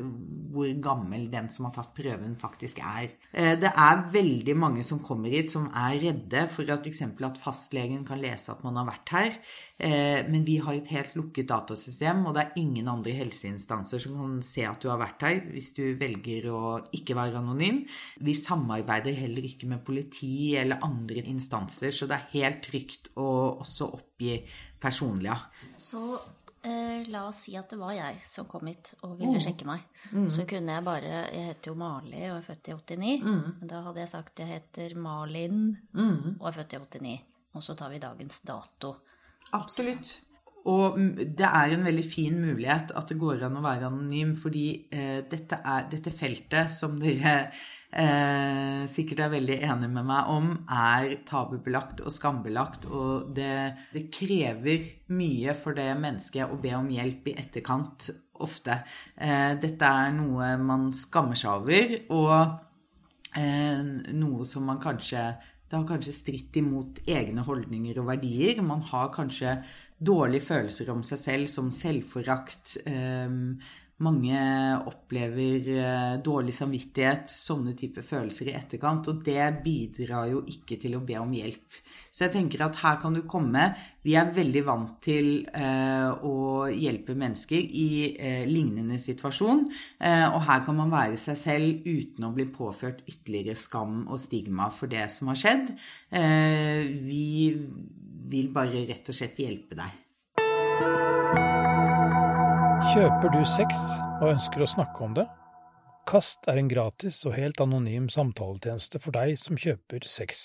hvor 0.52 0.70
gammel 0.84 1.26
den 1.32 1.50
som 1.52 1.68
har 1.68 1.74
tatt 1.76 1.92
prøven, 1.98 2.38
faktisk 2.40 2.80
er. 2.80 3.12
Eh, 3.34 3.58
det 3.60 3.72
er 3.72 4.06
veldig 4.14 4.56
mange 4.56 4.86
som 4.88 5.02
kommer 5.04 5.34
hit 5.34 5.52
som 5.52 5.68
er 5.76 6.00
redde 6.06 6.46
for 6.54 6.72
at 6.72 6.88
f.eks. 6.88 7.04
at 7.28 7.42
fastlegen 7.44 8.06
kan 8.08 8.22
lese 8.22 8.54
at 8.54 8.64
man 8.64 8.80
har 8.80 8.88
vært 8.94 9.14
her. 9.18 9.36
Eh, 9.82 10.22
men 10.30 10.46
vi 10.48 10.60
har 10.62 10.78
et 10.78 10.92
helt 10.94 11.16
lukket 11.18 11.50
datasystem, 11.50 12.24
og 12.30 12.36
det 12.38 12.46
er 12.46 12.62
ingen 12.62 12.88
andre 12.92 13.16
helseinstanser 13.18 14.04
som 14.04 14.16
kan 14.20 14.40
se 14.46 14.64
at 14.70 14.80
du 14.80 14.92
har 14.92 15.02
vært 15.02 15.26
her 15.26 15.40
hvis 15.52 15.72
du 15.78 15.84
velger 16.00 16.48
å 16.54 16.78
ikke 16.96 17.18
være 17.18 17.42
anonym. 17.42 17.82
Vi 18.24 18.38
samarbeider 18.38 19.20
heller 19.20 19.52
ikke 19.52 19.68
med 19.72 19.84
politi 19.84 20.54
eller 20.62 20.84
andre 20.86 21.26
instanser, 21.28 21.92
så 21.92 22.08
det 22.08 22.20
er 22.20 22.32
helt 22.38 22.64
trygt 22.70 23.12
å 23.20 23.30
også 23.62 23.91
oppgi 23.98 24.38
personlig. 24.82 25.36
Så 25.78 26.04
Eh, 26.64 27.08
la 27.10 27.24
oss 27.26 27.40
si 27.48 27.56
at 27.58 27.72
det 27.74 27.78
var 27.82 27.96
jeg 27.96 28.20
som 28.30 28.46
kom 28.46 28.68
hit 28.70 28.92
og 29.02 29.16
ville 29.18 29.40
mm. 29.40 29.42
sjekke 29.42 29.66
meg. 29.66 29.86
Mm. 30.14 30.28
Så 30.30 30.46
kunne 30.50 30.76
jeg 30.76 30.86
bare 30.86 31.14
Jeg 31.34 31.46
heter 31.48 31.72
jo 31.72 31.78
Mali 31.80 32.20
og 32.28 32.36
er 32.36 32.44
født 32.46 32.70
i 32.70 32.76
89. 32.76 33.24
Mm. 33.26 33.40
Men 33.62 33.72
da 33.72 33.80
hadde 33.88 34.04
jeg 34.04 34.12
sagt 34.12 34.42
jeg 34.44 34.52
heter 34.52 34.94
Malin 35.02 35.72
mm. 35.90 36.36
og 36.38 36.52
er 36.52 36.60
født 36.60 36.76
i 36.78 36.82
89. 36.84 37.16
Og 37.58 37.66
så 37.66 37.76
tar 37.80 37.90
vi 37.90 38.04
dagens 38.04 38.44
dato. 38.46 38.94
Absolutt. 39.58 40.14
Og 40.70 41.00
det 41.18 41.48
er 41.48 41.74
en 41.74 41.88
veldig 41.88 42.06
fin 42.06 42.38
mulighet 42.38 42.94
at 42.94 43.10
det 43.10 43.18
går 43.18 43.48
an 43.48 43.58
å 43.58 43.66
være 43.66 43.90
anonym, 43.90 44.36
fordi 44.38 44.66
eh, 44.94 45.24
dette, 45.26 45.58
er, 45.66 45.88
dette 45.90 46.14
feltet 46.14 46.70
som 46.70 47.00
dere 47.02 47.50
eh, 47.92 48.88
sikkert 48.92 49.26
er 49.26 49.34
veldig 49.36 49.58
enig 49.68 49.90
med 49.92 50.08
meg 50.08 50.32
om, 50.32 50.50
er 50.72 51.18
tabubelagt 51.28 52.04
og 52.06 52.14
skambelagt. 52.16 52.88
Og 52.90 53.32
det, 53.36 53.54
det, 53.94 54.08
krever 54.14 54.88
mye 55.16 55.56
for 55.58 55.78
det 55.78 55.92
mennesket 56.00 56.52
å 56.52 56.60
be 56.62 56.74
om 56.78 56.90
hjelp 56.92 57.32
i 57.32 57.38
etterkant, 57.44 58.12
ofte. 58.42 58.80
Eh, 59.22 59.54
dette 59.62 59.86
er 59.86 60.16
noe 60.16 60.56
man 60.58 60.90
skammer 60.98 61.38
seg 61.38 61.62
over, 61.62 61.92
og 62.16 63.38
eh, 63.38 63.84
noe 64.18 64.48
som 64.50 64.66
man 64.66 64.82
kanskje 64.82 65.30
det 65.72 65.78
har 65.78 65.86
kanskje 65.88 66.12
stritt 66.12 66.58
imot 66.60 66.98
egne 67.08 67.46
holdninger 67.48 68.02
og 68.02 68.10
verdier. 68.10 68.58
Man 68.60 68.82
har 68.90 69.08
kanskje 69.16 69.54
dårlige 70.04 70.44
følelser 70.50 70.90
om 70.92 71.00
seg 71.08 71.22
selv, 71.22 71.48
som 71.48 71.70
selvforakt. 71.72 72.74
Mange 74.02 74.42
opplever 74.90 75.68
uh, 75.78 76.16
dårlig 76.24 76.56
samvittighet, 76.58 77.30
sånne 77.30 77.76
typer 77.78 78.06
følelser 78.06 78.50
i 78.50 78.56
etterkant. 78.58 79.08
Og 79.12 79.22
det 79.26 79.44
bidrar 79.62 80.32
jo 80.32 80.42
ikke 80.50 80.80
til 80.82 80.98
å 80.98 81.04
be 81.06 81.20
om 81.22 81.32
hjelp. 81.36 81.80
Så 82.12 82.26
jeg 82.26 82.34
tenker 82.34 82.66
at 82.66 82.80
her 82.82 82.98
kan 83.04 83.16
du 83.16 83.22
komme. 83.30 83.68
Vi 84.02 84.16
er 84.18 84.34
veldig 84.34 84.66
vant 84.66 84.98
til 85.06 85.32
uh, 85.54 86.18
å 86.26 86.36
hjelpe 86.74 87.16
mennesker 87.18 87.62
i 87.62 87.90
uh, 88.18 88.44
lignende 88.50 88.98
situasjon. 89.02 89.66
og 90.02 90.40
her 90.48 90.64
kan 90.66 90.76
man 90.78 90.92
være 90.92 91.18
seg 91.22 91.38
selv 91.38 91.86
uten 91.86 92.26
å 92.26 92.34
bli 92.36 92.48
påført 92.52 93.04
ytterligere 93.06 93.60
skam 93.60 94.08
og 94.08 94.20
stigma 94.22 94.72
for 94.74 94.92
det 94.92 95.06
som 95.14 95.30
har 95.32 95.40
skjedd. 95.40 95.74
vi 97.06 97.28
vil 98.32 98.50
bare 98.54 98.88
rett 98.90 99.12
og 99.12 99.18
slett 99.18 99.40
hjelpe 99.44 99.78
deg. 99.78 100.00
Kjøper 102.92 103.32
du 103.32 103.46
sex 103.48 103.78
og 104.20 104.34
ønsker 104.34 104.66
å 104.66 104.66
snakke 104.68 105.00
om 105.06 105.14
det? 105.16 105.24
Kast 106.10 106.44
er 106.52 106.58
en 106.60 106.68
gratis 106.68 107.22
og 107.24 107.38
helt 107.38 107.62
anonym 107.64 108.10
samtaletjeneste 108.12 109.00
for 109.00 109.16
deg 109.16 109.38
som 109.40 109.56
kjøper 109.56 110.04
sex. 110.12 110.42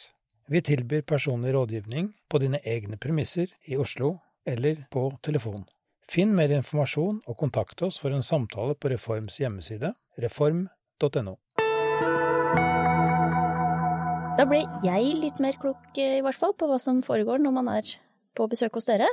Vi 0.47 0.63
tilbyr 0.63 1.03
personlig 1.11 1.57
rådgivning 1.57 2.13
på 2.31 2.39
dine 2.45 2.61
egne 2.63 3.01
premisser 3.03 3.51
i 3.67 3.75
Oslo 3.75 4.13
eller 4.47 4.85
på 4.95 5.09
telefon. 5.27 5.65
Finn 6.07 6.37
mer 6.39 6.55
informasjon 6.55 7.19
og 7.27 7.39
kontakt 7.41 7.83
oss 7.83 7.99
for 7.99 8.15
en 8.15 8.23
samtale 8.23 8.79
på 8.79 8.95
Reforms 8.95 9.41
hjemmeside, 9.43 9.91
reform.no. 10.23 11.35
Da 14.39 14.47
ble 14.47 14.63
jeg 14.87 15.19
litt 15.19 15.43
mer 15.43 15.59
klok, 15.59 15.91
i 15.99 16.23
hvert 16.23 16.39
fall, 16.39 16.55
på 16.55 16.71
hva 16.71 16.79
som 16.79 17.03
foregår 17.03 17.43
når 17.43 17.59
man 17.59 17.75
er 17.75 17.97
på 18.39 18.47
besøk 18.47 18.79
hos 18.79 18.87
dere. 18.87 19.11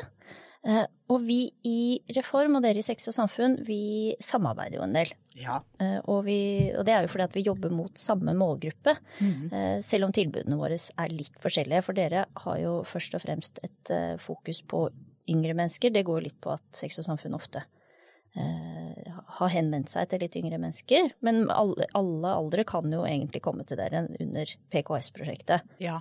Eh, 0.64 0.86
og 1.12 1.20
vi 1.26 1.42
i 1.68 2.00
Reform 2.16 2.56
og 2.58 2.64
dere 2.64 2.80
i 2.80 2.86
Sex 2.86 3.10
og 3.12 3.16
Samfunn, 3.18 3.58
vi 3.68 4.16
samarbeider 4.24 4.80
jo 4.80 4.86
en 4.86 4.96
del. 4.96 5.12
Ja. 5.36 5.60
Eh, 5.82 6.00
og, 6.08 6.24
vi, 6.28 6.38
og, 6.72 6.86
det 6.88 6.96
er 6.96 7.06
jo 7.06 7.12
fordi 7.12 7.28
at 7.28 7.38
vi 7.38 7.46
jobber 7.50 7.74
mot 7.76 8.00
samme 8.00 8.36
målgruppe. 8.38 8.96
Mm. 9.20 9.82
Selv 9.84 10.08
om 10.08 10.16
tilbudene 10.16 10.60
våre 10.60 10.80
er 10.80 11.14
litt 11.14 11.36
forskjellige. 11.44 11.84
For 11.86 12.00
dere 12.00 12.26
har 12.46 12.60
jo 12.62 12.80
først 12.88 13.18
og 13.18 13.26
fremst 13.26 13.60
et 13.66 13.94
fokus 14.24 14.64
på 14.64 14.88
yngre 15.30 15.56
mennesker. 15.58 15.94
Det 15.94 16.06
går 16.08 16.28
litt 16.30 16.40
på 16.44 16.54
at 16.56 16.66
Sex 16.76 17.02
og 17.02 17.10
Samfunn 17.10 17.38
ofte 17.40 17.66
har 18.34 19.52
henvendt 19.54 19.92
seg 19.92 20.08
til 20.10 20.24
litt 20.24 20.36
yngre 20.40 20.58
mennesker. 20.58 21.12
Men 21.26 21.44
alle, 21.54 21.86
alle, 21.98 22.32
aldre 22.34 22.66
kan 22.66 22.90
jo 22.90 23.04
egentlig 23.06 23.44
komme 23.46 23.66
til 23.70 23.78
dere 23.78 24.08
under 24.10 24.56
PKS-prosjektet. 24.74 25.68
Ja, 25.84 26.00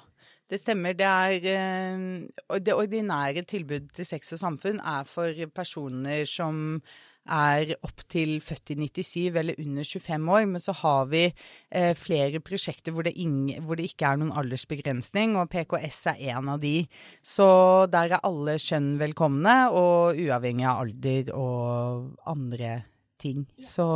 det 0.53 0.61
stemmer. 0.61 0.97
Det, 0.97 1.09
er, 1.09 1.47
eh, 1.53 2.59
det 2.61 2.77
ordinære 2.77 3.47
tilbudet 3.49 3.93
til 3.97 4.09
Sex 4.09 4.35
og 4.37 4.43
Samfunn 4.43 4.83
er 4.85 5.09
for 5.09 5.33
personer 5.55 6.29
som 6.29 6.83
er 7.31 7.71
opptil 7.87 8.41
født 8.43 8.73
i 8.75 8.77
97 8.83 9.37
eller 9.39 9.59
under 9.63 9.87
25 9.87 10.31
år. 10.35 10.47
Men 10.51 10.61
så 10.61 10.75
har 10.75 11.07
vi 11.13 11.25
eh, 11.71 11.95
flere 11.95 12.41
prosjekter 12.41 12.93
hvor 12.93 13.07
det, 13.07 13.15
ingen, 13.17 13.63
hvor 13.63 13.79
det, 13.79 13.93
ikke 13.93 14.11
er 14.11 14.21
noen 14.21 14.35
aldersbegrensning, 14.35 15.37
og 15.39 15.51
PKS 15.53 16.07
er 16.15 16.23
en 16.35 16.53
av 16.57 16.63
de. 16.63 16.87
Så 17.23 17.87
der 17.93 18.17
er 18.17 18.27
alle 18.27 18.59
kjønn 18.61 18.97
velkomne, 19.01 19.57
og 19.71 20.19
uavhengig 20.19 20.67
av 20.69 20.85
alder 20.87 21.35
og 21.37 22.17
andre 22.27 22.83
ting. 23.23 23.47
Så 23.63 23.87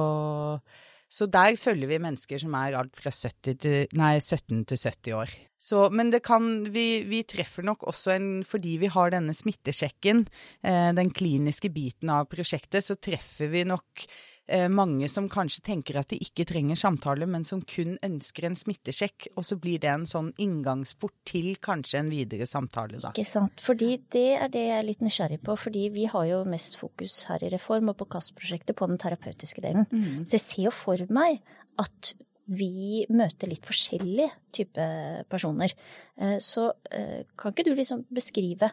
Så 1.07 1.29
der 1.31 1.55
følger 1.61 1.87
vi 1.91 2.01
mennesker 2.03 2.41
som 2.43 2.55
er 2.59 2.75
alt 2.79 2.97
fra 2.99 3.13
70 3.15 3.59
til, 3.63 3.93
nei, 3.99 4.17
17 4.19 4.65
til 4.67 4.81
70 4.81 5.13
år. 5.15 5.35
Så, 5.63 5.87
men 5.95 6.11
det 6.13 6.21
kan, 6.27 6.67
vi, 6.75 7.05
vi 7.09 7.23
treffer 7.25 7.65
nok 7.65 7.87
også 7.89 8.13
en 8.13 8.29
Fordi 8.45 8.75
vi 8.83 8.91
har 8.93 9.15
denne 9.15 9.33
smittesjekken, 9.35 10.27
eh, 10.67 10.91
den 10.97 11.13
kliniske 11.15 11.71
biten 11.73 12.13
av 12.13 12.27
prosjektet, 12.31 12.85
så 12.85 12.99
treffer 13.01 13.49
vi 13.55 13.65
nok 13.65 14.05
eh, 14.49 14.67
mange 14.73 15.09
som 15.13 15.29
kanskje 15.31 15.63
tenker 15.67 15.99
at 16.01 16.11
de 16.13 16.19
ikke 16.23 16.47
trenger 16.49 16.79
samtale, 16.79 17.29
men 17.31 17.45
som 17.47 17.63
kun 17.63 17.97
ønsker 18.07 18.49
en 18.49 18.59
smittesjekk. 18.59 19.29
Og 19.37 19.47
så 19.49 19.59
blir 19.61 19.81
det 19.83 19.91
en 19.93 20.07
sånn 20.09 20.33
inngangsport 20.43 21.15
til 21.29 21.55
kanskje 21.63 22.01
en 22.03 22.13
videre 22.13 22.49
samtale, 22.51 23.01
da. 23.03 23.13
Ikke 23.15 23.27
sant. 23.29 23.63
Fordi 23.65 23.93
det 24.13 24.29
er 24.39 24.53
det 24.53 24.67
jeg 24.67 24.79
er 24.79 24.89
litt 24.89 25.05
nysgjerrig 25.05 25.41
på. 25.47 25.59
Fordi 25.67 25.89
vi 25.95 26.07
har 26.13 26.29
jo 26.31 26.45
mest 26.49 26.79
fokus 26.81 27.25
her 27.31 27.45
i 27.47 27.53
Reform 27.55 27.93
og 27.93 27.99
på 28.01 28.09
KAST-prosjektet 28.17 28.79
på 28.79 28.91
den 28.91 29.03
terapeutiske 29.03 29.65
delen. 29.65 29.89
Mm. 29.91 30.25
Så 30.25 30.39
jeg 30.39 30.47
ser 30.47 30.69
jo 30.69 30.75
for 30.75 31.07
meg 31.13 31.43
at 31.83 32.15
vi 32.47 33.05
møter 33.11 33.51
litt 33.51 33.67
forskjellige 33.67 34.31
type 34.55 34.85
personer. 35.31 35.73
Eh, 36.17 36.39
Så 36.39 36.69
eh, 36.95 37.25
kan 37.37 37.53
ikke 37.53 37.67
du 37.67 37.75
liksom 37.75 38.07
beskrive 38.07 38.71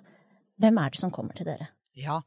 hvem 0.62 0.78
er 0.78 0.94
det 0.94 1.00
som 1.02 1.12
kommer 1.12 1.34
til 1.34 1.50
dere? 1.50 1.72
Ja, 1.94 2.22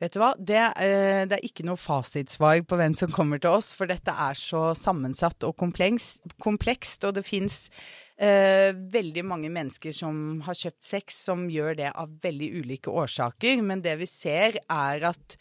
vet 0.00 0.14
du 0.14 0.20
hva? 0.22 0.30
Det, 0.38 0.60
eh, 0.80 1.22
det 1.28 1.36
er 1.36 1.44
ikke 1.44 1.66
noe 1.68 1.76
fasitsvar 1.80 2.62
på 2.64 2.78
hvem 2.80 2.94
som 2.96 3.12
kommer 3.12 3.40
til 3.40 3.52
oss, 3.52 3.74
for 3.76 3.90
dette 3.90 4.14
er 4.14 4.38
så 4.38 4.70
sammensatt 4.78 5.44
og 5.44 5.58
kompleks, 5.60 6.14
komplekst, 6.40 7.04
og 7.04 7.18
det 7.18 7.26
fins 7.28 7.66
eh, 8.16 8.72
veldig 8.72 9.26
mange 9.28 9.50
mennesker 9.52 9.92
som 9.96 10.40
har 10.46 10.56
kjøpt 10.56 10.86
sex, 10.88 11.20
som 11.28 11.50
gjør 11.52 11.76
det 11.82 11.90
av 11.92 12.16
veldig 12.24 12.52
ulike 12.62 12.92
årsaker. 12.92 13.60
Men 13.66 13.84
det 13.84 13.98
vi 14.00 14.08
ser, 14.08 14.62
er 14.72 15.10
at 15.12 15.36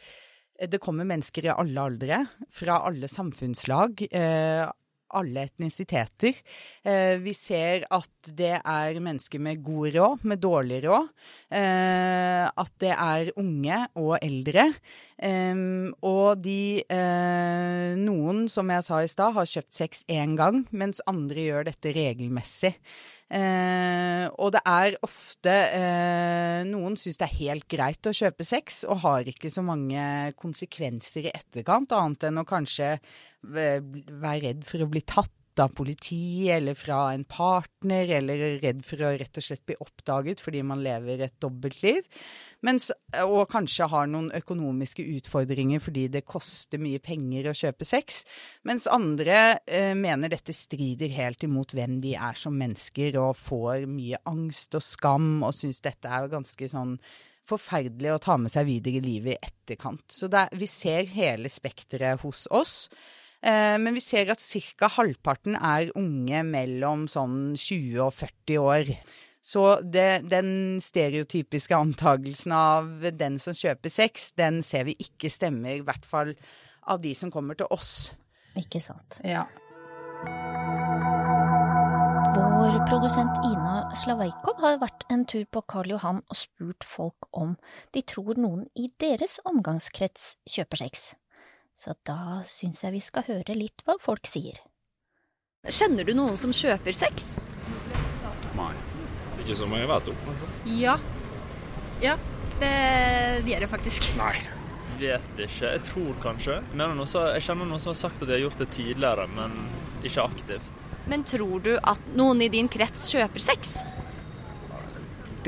det 0.68 0.82
kommer 0.84 1.08
mennesker 1.08 1.48
i 1.48 1.54
alle 1.54 1.88
aldre, 1.88 2.24
fra 2.52 2.82
alle 2.90 3.08
samfunnslag. 3.08 4.04
Eh, 4.12 4.66
alle 5.18 5.48
etnisiteter. 5.50 6.38
Eh, 6.84 7.18
vi 7.24 7.34
ser 7.38 7.86
at 7.94 8.32
det 8.36 8.56
er 8.60 9.02
mennesker 9.04 9.42
med 9.42 9.64
god 9.66 9.96
råd, 9.96 10.26
med 10.30 10.42
dårlig 10.44 10.82
råd. 10.88 11.12
Eh, 11.52 12.46
at 12.50 12.74
det 12.84 12.94
er 12.96 13.32
unge 13.40 13.84
og 14.00 14.18
eldre. 14.22 14.70
Eh, 15.18 15.64
og 16.06 16.42
de 16.44 16.82
eh, 16.84 17.94
Noen, 18.00 18.48
som 18.52 18.70
jeg 18.70 18.88
sa 18.88 19.04
i 19.04 19.12
stad, 19.12 19.38
har 19.38 19.54
kjøpt 19.54 19.80
sex 19.82 20.04
én 20.10 20.36
gang, 20.40 20.66
mens 20.72 21.04
andre 21.10 21.48
gjør 21.50 21.72
dette 21.72 21.96
regelmessig. 21.96 22.76
Eh, 23.30 24.26
og 24.42 24.56
det 24.56 24.62
er 24.66 24.96
ofte 25.06 25.52
eh, 25.54 26.62
Noen 26.66 26.96
syns 26.98 27.20
det 27.22 27.28
er 27.28 27.36
helt 27.44 27.68
greit 27.70 28.10
å 28.10 28.14
kjøpe 28.16 28.46
sex, 28.48 28.82
og 28.90 29.04
har 29.04 29.30
ikke 29.30 29.52
så 29.54 29.62
mange 29.66 30.02
konsekvenser 30.40 31.30
i 31.30 31.34
etterkant, 31.36 31.94
annet 31.94 32.26
enn 32.30 32.42
å 32.42 32.48
kanskje 32.50 32.96
være 33.46 34.40
redd 34.44 34.66
for 34.68 34.84
å 34.84 34.90
bli 34.90 35.04
tatt 35.06 35.34
av 35.64 35.74
politi 35.76 36.50
eller 36.52 36.78
fra 36.78 37.10
en 37.14 37.26
partner, 37.28 38.10
eller 38.20 38.60
redd 38.64 38.82
for 38.86 39.02
å 39.04 39.12
rett 39.20 39.40
og 39.40 39.46
slett 39.46 39.66
bli 39.68 39.78
oppdaget 39.84 40.42
fordi 40.44 40.64
man 40.66 40.84
lever 40.86 41.26
et 41.26 41.36
dobbeltliv. 41.44 42.06
Mens, 42.66 42.90
og 43.24 43.46
kanskje 43.52 43.88
har 43.92 44.10
noen 44.12 44.32
økonomiske 44.36 45.06
utfordringer 45.16 45.80
fordi 45.84 46.08
det 46.12 46.26
koster 46.28 46.82
mye 46.82 47.00
penger 47.04 47.48
å 47.48 47.56
kjøpe 47.56 47.88
sex. 47.88 48.24
Mens 48.68 48.90
andre 48.92 49.60
eh, 49.64 49.94
mener 49.96 50.34
dette 50.34 50.56
strider 50.56 51.14
helt 51.16 51.46
imot 51.48 51.76
hvem 51.78 52.02
de 52.04 52.18
er 52.20 52.40
som 52.40 52.58
mennesker, 52.60 53.16
og 53.22 53.38
får 53.40 53.88
mye 53.90 54.20
angst 54.30 54.76
og 54.76 54.84
skam, 54.84 55.40
og 55.46 55.56
syns 55.56 55.84
dette 55.86 56.12
er 56.12 56.32
ganske 56.32 56.72
sånn 56.72 56.98
forferdelig 57.50 58.14
å 58.14 58.22
ta 58.22 58.36
med 58.38 58.52
seg 58.54 58.68
videre 58.68 59.00
i 59.00 59.06
livet 59.06 59.38
i 59.38 59.48
etterkant. 59.50 60.06
Så 60.14 60.30
det, 60.32 60.48
vi 60.60 60.68
ser 60.70 61.10
hele 61.16 61.50
spekteret 61.52 62.22
hos 62.26 62.46
oss. 62.54 62.76
Eh, 63.40 63.78
men 63.80 63.96
vi 63.96 64.04
ser 64.04 64.32
at 64.34 64.44
ca. 64.44 64.90
halvparten 64.98 65.56
er 65.56 65.94
unge 65.98 66.44
mellom 66.44 67.08
sånn 67.12 67.56
20 67.56 68.00
og 68.04 68.14
40 68.18 68.60
år. 68.60 68.94
Så 69.42 69.64
det, 69.82 70.28
den 70.30 70.82
stereotypiske 70.84 71.76
antagelsen 71.76 72.52
av 72.52 73.06
den 73.16 73.40
som 73.40 73.56
kjøper 73.56 73.94
sex, 73.94 74.34
den 74.36 74.60
ser 74.66 74.90
vi 74.90 74.98
ikke 75.00 75.32
stemmer, 75.32 75.78
i 75.80 75.86
hvert 75.86 76.06
fall 76.06 76.36
av 76.90 77.00
de 77.02 77.14
som 77.16 77.32
kommer 77.32 77.56
til 77.56 77.70
oss. 77.72 78.12
Ikke 78.60 78.82
sant. 78.84 79.22
Ja. 79.24 79.46
Vår 82.60 82.76
produsent 82.90 83.40
Ina 83.48 83.88
Slaveikov 83.96 84.60
har 84.60 84.82
vært 84.82 85.06
en 85.14 85.24
tur 85.30 85.46
på 85.48 85.64
Karl 85.72 85.94
Johan 85.94 86.20
og 86.28 86.38
spurt 86.38 86.84
folk 86.84 87.30
om 87.32 87.56
de 87.96 88.04
tror 88.04 88.36
noen 88.36 88.68
i 88.76 88.90
deres 89.00 89.40
omgangskrets 89.48 90.34
kjøper 90.50 90.84
sex. 90.84 91.14
Så 91.80 91.94
da 92.04 92.42
syns 92.44 92.82
jeg 92.84 92.92
vi 92.92 93.00
skal 93.00 93.24
høre 93.24 93.56
litt 93.56 93.86
hva 93.88 93.96
folk 94.04 94.28
sier. 94.28 94.58
Kjenner 95.64 96.04
du 96.04 96.12
noen 96.18 96.36
som 96.40 96.52
kjøper 96.52 96.96
sex? 96.96 97.38
Nei. 98.58 98.74
Ikke 99.40 99.56
som 99.56 99.72
jeg 99.78 99.88
vet 99.88 100.10
om. 100.12 100.34
Ja. 100.76 100.98
Ja, 102.04 102.18
det, 102.60 102.74
det 103.46 103.54
gjør 103.54 103.64
jeg 103.64 103.72
faktisk. 103.72 104.10
Nei. 104.20 104.34
Vet 105.00 105.40
ikke. 105.40 105.72
Jeg 105.78 105.86
tror 105.88 106.20
kanskje. 106.24 106.60
Mener 106.76 107.00
jeg 107.00 107.48
kjenner 107.48 107.72
noen 107.72 107.80
som 107.80 107.94
har 107.94 108.02
sagt 108.02 108.20
at 108.20 108.28
de 108.28 108.36
har 108.36 108.44
gjort 108.44 108.60
det 108.60 108.72
tidligere, 108.76 109.32
men 109.40 109.56
ikke 110.04 110.28
aktivt. 110.28 110.86
Men 111.08 111.24
tror 111.24 111.64
du 111.64 111.74
at 111.80 112.12
noen 112.20 112.44
i 112.44 112.52
din 112.52 112.68
krets 112.68 113.08
kjøper 113.14 113.50
sex? 113.54 113.78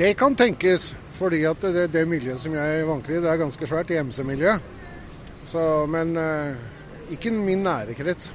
Det 0.00 0.14
kan 0.16 0.32
tenkes, 0.32 0.94
fordi 1.18 1.44
at 1.44 1.60
det, 1.60 1.90
det 1.92 2.08
miljøet 2.08 2.40
som 2.40 2.56
jeg 2.56 2.86
vanker 2.88 3.18
i, 3.18 3.20
det 3.20 3.28
er 3.28 3.44
ganske 3.44 3.68
svært, 3.68 3.92
I 3.92 4.00
MC-miljø. 4.00 4.56
Så, 5.48 5.62
men 5.90 6.16
eh, 6.16 6.62
ikke 7.14 7.32
min 7.34 7.64
nære 7.66 7.96
krets. 7.98 8.30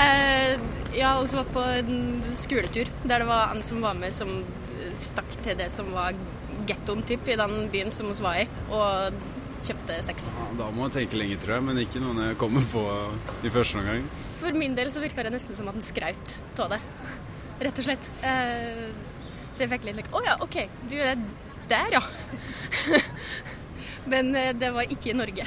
Eh, 0.00 0.58
jeg 0.94 1.06
har 1.06 1.20
også 1.20 1.40
vært 1.40 1.54
på 1.54 1.64
en 1.80 2.22
skoletur 2.38 2.90
der 3.04 3.22
det 3.22 3.28
var 3.28 3.54
en 3.54 3.62
som 3.66 3.82
var 3.84 3.98
med 3.98 4.14
som 4.14 4.40
stakk 4.96 5.36
til 5.44 5.58
det 5.58 5.68
som 5.72 5.90
var 5.94 6.16
gettoen 6.68 7.02
typ 7.06 7.28
i 7.30 7.36
den 7.38 7.68
byen 7.72 7.92
som 7.94 8.10
vi 8.10 8.22
var 8.24 8.40
i, 8.42 8.46
og 8.74 9.20
kjøpte 9.64 9.98
sex. 10.04 10.30
Ja, 10.36 10.48
da 10.62 10.68
må 10.74 10.86
jeg 10.88 10.96
tenke 10.96 11.20
lenge, 11.20 11.38
tror 11.40 11.58
jeg, 11.58 11.66
men 11.68 11.80
ikke 11.82 12.02
noen 12.02 12.20
jeg 12.24 12.38
kommer 12.40 12.64
på 12.72 12.84
i 13.44 13.52
første 13.52 13.80
omgang. 13.80 14.06
For 14.40 14.56
min 14.56 14.76
del 14.78 14.92
så 14.92 15.02
virka 15.02 15.24
det 15.26 15.34
nesten 15.34 15.56
som 15.56 15.68
at 15.70 15.76
han 15.76 15.84
skraut 15.84 16.36
av 16.60 16.74
det, 16.74 16.80
rett 17.60 17.82
og 17.82 17.88
slett. 17.88 18.10
Eh, 18.24 18.86
så 19.50 19.64
jeg 19.64 19.72
fikk 19.72 19.88
litt 19.88 19.98
like 19.98 20.14
Å 20.14 20.22
ja, 20.24 20.36
OK, 20.44 20.62
du 20.90 20.96
er 21.02 21.18
der, 21.70 21.98
ja. 21.98 22.02
Men 24.10 24.32
eh, 24.38 24.52
det 24.56 24.72
var 24.74 24.90
ikke 24.90 25.12
i 25.12 25.18
Norge. 25.18 25.46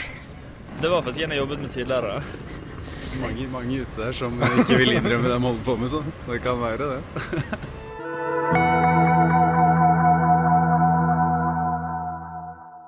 Det 0.83 0.89
var 0.89 1.01
faktisk 1.01 1.23
en 1.23 1.31
jeg 1.31 1.39
jobbet 1.39 1.61
med 1.61 1.69
tidligere. 1.71 2.21
Mange, 3.21 3.47
mange 3.47 3.81
ute 3.81 4.01
der 4.01 4.11
som 4.11 4.35
ikke 4.59 4.81
vil 4.81 4.91
innrømme 4.97 5.29
det 5.29 5.37
de 5.37 5.39
holder 5.45 5.63
på 5.63 5.75
med, 5.79 5.87
så 5.87 6.03
det 6.27 6.41
kan 6.43 6.59
være 6.59 6.77
det. 6.91 6.99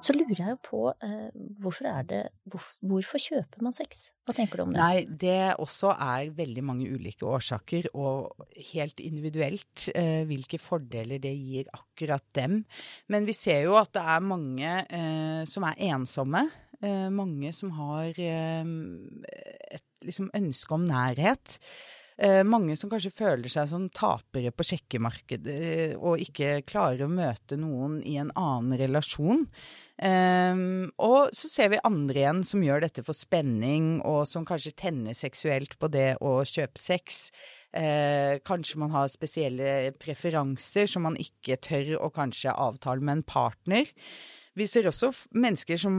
Så 0.06 0.14
lurer 0.14 0.38
jeg 0.38 0.52
jo 0.52 0.58
på 0.62 0.80
eh, 1.08 1.30
hvorfor 1.64 1.88
er 1.90 2.04
det 2.06 2.22
hvorf, 2.52 2.68
Hvorfor 2.86 3.22
kjøper 3.22 3.64
man 3.66 3.74
sex? 3.78 4.12
Hva 4.28 4.36
tenker 4.38 4.60
du 4.60 4.66
om 4.66 4.76
det? 4.76 4.82
Nei, 4.82 5.06
det 5.08 5.56
også 5.62 5.96
er 5.96 6.34
veldig 6.36 6.64
mange 6.68 6.90
ulike 6.92 7.26
årsaker, 7.26 7.88
og 7.98 8.46
helt 8.74 9.02
individuelt 9.02 9.88
eh, 9.96 10.22
hvilke 10.30 10.60
fordeler 10.62 11.24
det 11.24 11.34
gir 11.34 11.72
akkurat 11.74 12.26
dem. 12.38 12.60
Men 13.10 13.26
vi 13.26 13.34
ser 13.38 13.64
jo 13.66 13.80
at 13.80 13.96
det 13.96 14.04
er 14.04 14.30
mange 14.36 14.76
eh, 14.84 15.42
som 15.50 15.66
er 15.72 15.82
ensomme. 15.90 16.44
Eh, 16.86 17.10
mange 17.14 17.52
som 17.56 17.74
har 17.80 18.14
eh, 18.22 18.72
et 19.76 19.86
liksom, 20.06 20.30
ønske 20.38 20.78
om 20.78 20.86
nærhet. 20.86 21.58
Eh, 22.16 22.44
mange 22.48 22.78
som 22.80 22.92
kanskje 22.92 23.12
føler 23.12 23.52
seg 23.52 23.68
som 23.68 23.90
tapere 23.92 24.54
på 24.56 24.64
sjekkemarkedet 24.70 25.98
og 25.98 26.22
ikke 26.24 26.62
klarer 26.68 27.04
å 27.04 27.12
møte 27.12 27.58
noen 27.60 27.98
i 28.08 28.16
en 28.22 28.32
annen 28.40 28.78
relasjon. 28.80 29.44
Um, 29.96 30.90
og 31.00 31.32
så 31.32 31.48
ser 31.48 31.70
vi 31.72 31.78
andre 31.88 32.20
igjen 32.20 32.42
som 32.44 32.64
gjør 32.64 32.82
dette 32.84 33.04
for 33.08 33.16
spenning, 33.16 34.02
og 34.04 34.26
som 34.28 34.44
kanskje 34.48 34.74
tenner 34.76 35.16
seksuelt 35.16 35.78
på 35.80 35.88
det 35.92 36.18
å 36.20 36.42
kjøpe 36.44 36.82
sex. 36.82 37.30
Eh, 37.76 38.40
kanskje 38.48 38.80
man 38.80 38.92
har 38.96 39.12
spesielle 39.12 39.94
preferanser 40.00 40.88
som 40.92 41.08
man 41.08 41.16
ikke 41.20 41.60
tør 41.64 41.96
å 42.04 42.12
kanskje 42.16 42.56
avtale 42.56 43.04
med 43.04 43.22
en 43.22 43.28
partner. 43.28 43.92
Vi 44.56 44.68
ser 44.72 44.88
også 44.88 45.10
mennesker 45.36 45.80
som 45.82 45.96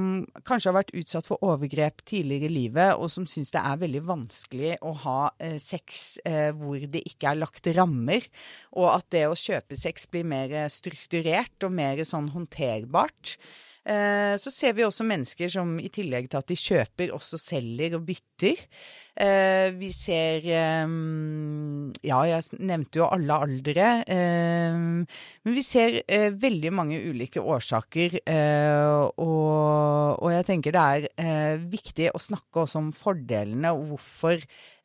kanskje 0.49 0.71
har 0.71 0.79
vært 0.79 0.95
utsatt 0.97 1.27
for 1.29 1.43
overgrep 1.45 2.01
tidligere 2.09 2.49
i 2.49 2.55
livet, 2.55 2.95
og 2.97 3.11
som 3.13 3.27
syns 3.29 3.53
det 3.53 3.61
er 3.61 3.83
veldig 3.83 4.01
vanskelig 4.09 4.73
å 4.81 4.95
ha 5.03 5.19
eh, 5.37 5.59
sex 5.61 6.17
eh, 6.25 6.49
hvor 6.57 6.81
det 6.81 7.03
ikke 7.05 7.35
er 7.35 7.43
lagt 7.43 7.69
rammer, 7.77 8.25
og 8.73 8.89
at 8.95 9.11
det 9.13 9.27
å 9.29 9.37
kjøpe 9.37 9.77
sex 9.77 10.09
blir 10.09 10.25
mer 10.25 10.57
eh, 10.57 10.71
strukturert 10.73 11.69
og 11.69 11.77
mer 11.77 12.01
sånn 12.09 12.33
håndterbart. 12.33 13.37
Eh, 13.85 14.35
Så 14.41 14.51
ser 14.51 14.73
vi 14.75 14.89
også 14.89 15.05
mennesker 15.07 15.53
som 15.53 15.77
i 15.79 15.93
tillegg 15.93 16.31
til 16.33 16.41
at 16.41 16.49
de 16.49 16.57
kjøper, 16.57 17.13
også 17.15 17.39
selger 17.39 18.01
og 18.01 18.09
bytter. 18.09 18.65
Eh, 19.17 19.71
vi 19.81 19.89
ser 19.97 20.45
eh, 20.45 20.89
Ja, 22.05 22.19
jeg 22.29 22.61
nevnte 22.61 23.01
jo 23.01 23.09
alle 23.09 23.39
aldre. 23.47 23.89
Eh, 24.05 24.77
men 24.77 25.57
vi 25.57 25.65
ser 25.65 26.03
eh, 26.05 26.29
veldig 26.37 26.73
mange 26.77 27.01
ulike 27.01 27.41
årsaker. 27.41 28.21
Og, 29.17 30.21
og, 30.21 30.31
jeg 30.35 30.47
tenker 30.51 30.77
det 30.77 31.11
er 31.17 31.61
viktig 31.65 32.11
å 32.13 32.21
snakke 32.21 32.65
også 32.67 32.83
om 32.83 32.93
fordelene 32.97 33.73
og 33.73 33.87
hvorfor 33.93 34.37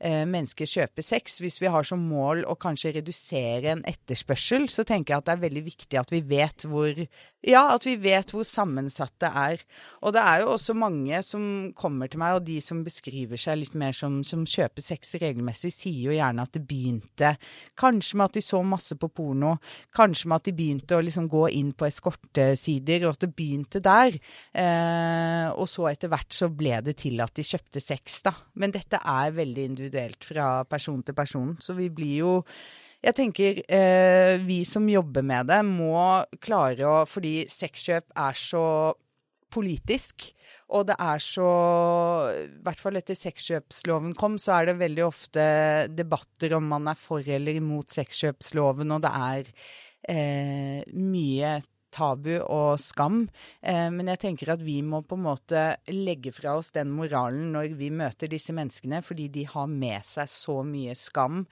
eh, 0.02 0.24
mennesker 0.30 0.70
kjøper 0.70 1.06
sex. 1.06 1.39
Hvis 1.41 1.60
vi 1.62 1.70
har 1.72 1.86
som 1.88 2.02
mål 2.12 2.46
å 2.50 2.58
kanskje 2.60 2.96
redusere 3.00 3.76
en 3.76 3.84
etterspørsel, 3.88 4.67
så 4.72 4.86
tenker 4.88 5.13
jeg 5.13 5.22
at 5.22 5.30
det 5.30 5.36
er 5.36 5.46
veldig 5.46 5.65
viktig 5.67 6.02
at 6.02 6.13
vi 6.13 6.24
vet 6.32 6.65
hvor 6.70 7.04
ja, 7.41 7.63
at 7.74 7.86
vi 7.88 7.96
vet 7.98 8.30
hvor 8.34 8.46
sammensatt 8.46 9.15
det 9.22 9.32
er. 9.44 9.63
Og 10.06 10.13
det 10.13 10.22
er 10.22 10.44
jo 10.44 10.52
også 10.54 10.76
mange 10.78 11.22
som 11.26 11.44
kommer 11.78 12.12
til 12.12 12.22
meg, 12.22 12.38
og 12.38 12.46
de 12.46 12.60
som 12.62 12.84
beskriver 12.86 13.39
seg 13.41 13.63
litt 13.63 13.78
mer 13.78 13.96
som, 13.98 14.21
som 14.28 14.44
kjøper 14.48 14.84
sex 14.86 15.16
regelmessig, 15.22 15.72
sier 15.74 16.10
jo 16.10 16.16
gjerne 16.16 16.46
at 16.46 16.54
det 16.56 16.64
begynte 16.68 17.34
kanskje 17.80 18.20
med 18.20 18.30
at 18.30 18.38
de 18.38 18.44
så 18.46 18.62
masse 18.66 18.98
på 19.00 19.10
porno, 19.14 19.56
kanskje 19.96 20.32
med 20.32 20.42
at 20.42 20.50
de 20.50 20.56
begynte 20.58 20.98
å 20.98 21.04
liksom 21.06 21.30
gå 21.32 21.48
inn 21.58 21.72
på 21.78 21.88
eskortesider, 21.88 23.06
og 23.06 23.16
at 23.16 23.26
det 23.26 23.32
begynte 23.38 23.84
der. 23.84 24.20
Eh, 24.52 25.48
og 25.52 25.70
så 25.72 25.90
etter 25.92 26.12
hvert 26.12 26.36
så 26.36 26.52
ble 26.54 26.78
det 26.86 26.98
til 27.02 27.22
at 27.24 27.34
de 27.38 27.48
kjøpte 27.48 27.84
sex, 27.84 28.22
da. 28.28 28.36
Men 28.60 28.76
dette 28.76 29.02
er 29.02 29.36
veldig 29.38 29.68
individuelt 29.72 30.28
fra 30.28 30.54
person 30.70 31.02
til 31.06 31.18
person, 31.18 31.58
så 31.62 31.78
vi 31.78 31.90
blir 31.94 32.22
jo 32.22 32.38
jeg 33.02 33.18
tenker 33.18 33.64
eh, 33.66 34.36
vi 34.46 34.60
som 34.68 34.86
jobber 34.90 35.26
med 35.26 35.48
det, 35.50 35.64
må 35.66 36.22
klare 36.44 36.86
å 36.86 36.98
Fordi 37.10 37.48
sexkjøp 37.50 38.14
er 38.14 38.38
så 38.38 38.66
politisk, 39.52 40.30
og 40.72 40.88
det 40.90 40.98
er 41.00 41.22
så 41.24 41.50
I 42.32 42.48
hvert 42.64 42.82
fall 42.82 43.00
etter 43.00 43.18
sexkjøpsloven 43.18 44.16
kom, 44.20 44.38
så 44.42 44.60
er 44.60 44.72
det 44.72 44.80
veldig 44.82 45.06
ofte 45.08 45.44
debatter 45.92 46.58
om 46.58 46.72
man 46.72 46.92
er 46.92 47.00
for 47.00 47.26
eller 47.26 47.60
imot 47.60 47.92
sexkjøpsloven, 47.94 48.96
og 48.96 49.04
det 49.04 49.14
er 49.32 49.54
eh, 50.12 50.82
mye 50.96 51.60
tabu 51.92 52.38
og 52.40 52.80
skam. 52.82 53.26
Eh, 53.62 53.90
men 53.94 54.12
jeg 54.14 54.22
tenker 54.26 54.54
at 54.54 54.64
vi 54.64 54.80
må 54.86 55.04
på 55.04 55.18
en 55.20 55.26
måte 55.28 55.66
legge 55.92 56.34
fra 56.36 56.56
oss 56.60 56.72
den 56.76 56.94
moralen 56.96 57.52
når 57.56 57.76
vi 57.80 57.92
møter 57.94 58.32
disse 58.32 58.56
menneskene, 58.56 59.04
fordi 59.06 59.28
de 59.34 59.46
har 59.52 59.68
med 59.72 60.08
seg 60.08 60.32
så 60.32 60.62
mye 60.68 60.96
skam 60.98 61.44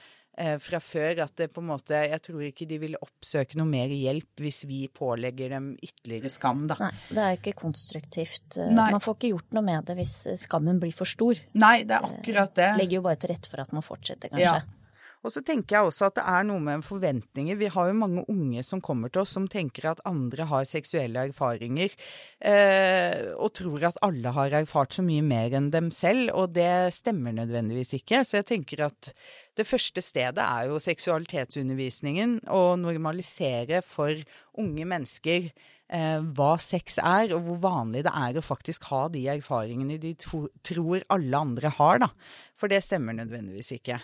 fra 0.64 0.80
før 0.84 1.20
at 1.26 1.34
det 1.40 1.50
på 1.52 1.60
en 1.60 1.68
måte 1.72 1.98
Jeg 2.08 2.22
tror 2.24 2.44
ikke 2.48 2.68
de 2.70 2.78
vil 2.82 2.96
oppsøke 3.02 3.58
noe 3.60 3.68
mer 3.68 3.92
hjelp 3.92 4.40
hvis 4.44 4.62
vi 4.70 4.82
pålegger 4.88 5.52
dem 5.56 5.72
ytterligere 5.84 6.32
skam, 6.32 6.66
da. 6.70 6.78
Nei, 6.80 6.92
det 7.10 7.26
er 7.26 7.38
ikke 7.40 7.56
konstruktivt. 7.60 8.58
Eh, 8.58 8.72
Nei. 8.72 8.90
Man 8.96 9.04
får 9.04 9.18
ikke 9.20 9.34
gjort 9.34 9.58
noe 9.58 9.66
med 9.68 9.88
det 9.90 9.98
hvis 10.00 10.16
skammen 10.46 10.80
blir 10.80 10.96
for 10.96 11.10
stor. 11.10 11.40
Nei, 11.60 11.84
det 11.84 11.98
er 11.98 12.08
akkurat 12.08 12.54
det. 12.56 12.70
det 12.72 12.84
legger 12.84 13.02
jo 13.02 13.08
bare 13.10 13.20
til 13.20 13.34
rette 13.34 13.52
for 13.52 13.64
at 13.64 13.74
man 13.76 13.86
fortsetter, 13.86 14.32
kanskje. 14.32 14.60
Ja. 14.62 14.79
Og 15.20 15.34
så 15.34 15.42
tenker 15.44 15.76
jeg 15.76 15.90
også 15.90 16.08
at 16.08 16.16
det 16.16 16.24
er 16.32 16.46
noe 16.48 16.64
med 16.64 16.86
forventninger. 16.88 17.58
Vi 17.60 17.70
har 17.74 17.90
jo 17.90 17.98
mange 18.00 18.24
unge 18.32 18.64
som 18.64 18.80
kommer 18.84 19.12
til 19.12 19.26
oss 19.26 19.34
som 19.36 19.50
tenker 19.52 19.90
at 19.92 20.04
andre 20.08 20.46
har 20.48 20.68
seksuelle 20.68 21.26
erfaringer, 21.30 21.92
eh, 22.40 23.34
og 23.36 23.52
tror 23.60 23.90
at 23.90 24.00
alle 24.06 24.32
har 24.36 24.56
erfart 24.62 24.96
så 24.96 25.04
mye 25.04 25.26
mer 25.26 25.56
enn 25.60 25.72
dem 25.74 25.90
selv, 25.96 26.32
og 26.32 26.54
det 26.56 26.94
stemmer 26.96 27.36
nødvendigvis 27.36 27.98
ikke. 28.00 28.24
Så 28.24 28.40
jeg 28.40 28.48
tenker 28.54 28.86
at 28.88 29.12
det 29.60 29.68
første 29.68 30.04
stedet 30.04 30.40
er 30.46 30.70
jo 30.70 30.80
seksualitetsundervisningen, 30.84 32.40
å 32.48 32.78
normalisere 32.80 33.82
for 33.84 34.16
unge 34.60 34.88
mennesker 34.88 35.50
eh, 35.50 36.22
hva 36.38 36.54
sex 36.64 36.96
er, 37.04 37.34
og 37.36 37.44
hvor 37.44 37.60
vanlig 37.66 38.06
det 38.08 38.14
er 38.16 38.40
å 38.40 38.46
faktisk 38.46 38.88
ha 38.94 39.02
de 39.12 39.26
erfaringene 39.36 40.00
de 40.00 40.14
to, 40.22 40.46
tror 40.64 41.04
alle 41.12 41.44
andre 41.44 41.74
har, 41.76 42.00
da. 42.06 42.10
For 42.56 42.72
det 42.72 42.86
stemmer 42.88 43.20
nødvendigvis 43.20 43.74
ikke. 43.82 44.00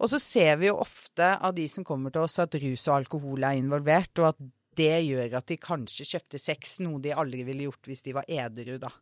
Og 0.00 0.08
så 0.08 0.20
ser 0.22 0.56
vi 0.60 0.70
jo 0.70 0.78
ofte 0.80 1.34
av 1.36 1.54
de 1.56 1.66
som 1.68 1.84
kommer 1.84 2.12
til 2.14 2.24
oss, 2.24 2.38
at 2.40 2.56
rus 2.62 2.86
og 2.88 2.96
alkohol 3.02 3.44
er 3.44 3.60
involvert, 3.60 4.12
og 4.22 4.32
at 4.32 4.42
det 4.78 4.96
gjør 5.04 5.36
at 5.40 5.48
de 5.50 5.58
kanskje 5.60 6.08
kjøpte 6.14 6.40
sex, 6.40 6.78
noe 6.84 7.02
de 7.04 7.12
aldri 7.12 7.44
ville 7.44 7.66
gjort 7.66 7.90
hvis 7.90 8.04
de 8.06 8.16
var 8.16 8.28
edru, 8.30 8.78
da. 8.80 8.92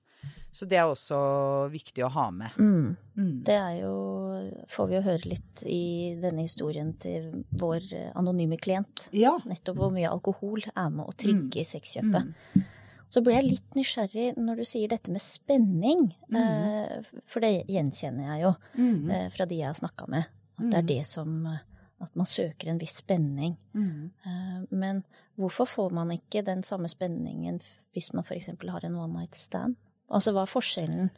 Så 0.51 0.67
det 0.67 0.81
er 0.81 0.89
også 0.91 1.17
viktig 1.71 2.03
å 2.03 2.11
ha 2.11 2.25
med. 2.35 2.57
Mm. 2.59 2.97
Mm. 3.15 3.35
Det 3.47 3.55
er 3.55 3.75
jo 3.85 3.93
Får 4.73 4.89
vi 4.91 4.97
jo 4.97 5.03
høre 5.05 5.31
litt 5.31 5.63
i 5.71 6.17
denne 6.19 6.43
historien 6.43 6.91
til 6.99 7.29
vår 7.61 7.87
anonyme 8.19 8.59
klient. 8.59 9.07
Ja. 9.15 9.37
Nettopp 9.47 9.79
hvor 9.79 9.95
mye 9.95 10.11
alkohol 10.11 10.65
er 10.73 10.91
med 10.91 11.05
å 11.05 11.15
trigge 11.15 11.63
mm. 11.63 11.69
sexkjøpet. 11.69 12.33
Mm. 12.57 12.67
Så 13.09 13.23
ble 13.25 13.39
jeg 13.39 13.47
litt 13.47 13.77
nysgjerrig 13.79 14.27
når 14.37 14.61
du 14.61 14.67
sier 14.69 14.91
dette 14.91 15.13
med 15.13 15.23
spenning. 15.25 16.09
Mm. 16.29 16.41
Eh, 16.41 17.23
for 17.31 17.45
det 17.45 17.69
gjenkjenner 17.71 18.33
jeg 18.33 18.45
jo 18.45 18.53
mm. 18.75 19.15
eh, 19.15 19.29
fra 19.35 19.47
de 19.49 19.63
jeg 19.63 19.71
har 19.71 19.79
snakka 19.79 20.11
med. 20.13 20.29
At 20.59 20.65
det 20.65 20.75
er 20.75 20.85
mm. 20.85 20.91
det 20.93 21.03
som 21.07 21.47
At 22.01 22.15
man 22.15 22.27
søker 22.27 22.71
en 22.71 22.79
viss 22.79 23.01
spenning. 23.01 23.57
Mm. 23.75 24.11
Eh, 24.27 24.59
men 24.71 25.03
hvorfor 25.35 25.65
får 25.67 25.91
man 25.91 26.13
ikke 26.15 26.45
den 26.47 26.63
samme 26.63 26.89
spenningen 26.89 27.61
hvis 27.93 28.13
man 28.15 28.25
f.eks. 28.25 28.51
har 28.69 28.85
en 28.85 28.95
one 28.95 29.13
night 29.13 29.37
stand? 29.37 29.75
Altså 30.11 30.33
hva 30.33 30.45
er 30.47 30.53
forskjellen? 30.53 31.11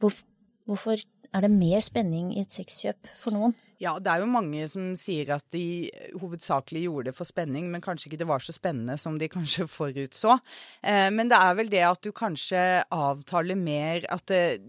Hvorfor 0.00 0.96
er 1.34 1.40
det 1.40 1.50
mer 1.50 1.80
spenning 1.84 2.32
i 2.32 2.40
et 2.40 2.52
sexkjøp 2.52 3.12
for 3.18 3.36
noen? 3.36 3.54
Ja, 3.80 3.94
det 3.96 4.10
er 4.12 4.20
jo 4.20 4.28
mange 4.28 4.66
som 4.68 4.90
sier 5.00 5.30
at 5.38 5.46
de 5.54 5.88
hovedsakelig 6.20 6.82
gjorde 6.84 7.08
det 7.08 7.16
for 7.16 7.28
spenning, 7.28 7.70
men 7.72 7.80
kanskje 7.80 8.10
ikke 8.10 8.18
det 8.20 8.28
var 8.28 8.44
så 8.44 8.52
spennende 8.52 8.98
som 9.00 9.16
de 9.16 9.28
kanskje 9.36 9.64
forutså. 9.72 10.36
Eh, 10.84 11.08
men 11.14 11.32
det 11.32 11.38
er 11.40 11.56
vel 11.56 11.72
det 11.72 11.80
at 11.88 12.02
du 12.04 12.10
kanskje 12.12 12.60
avtaler 12.92 13.56
mer 13.56 14.04
At 14.12 14.26
det, 14.28 14.60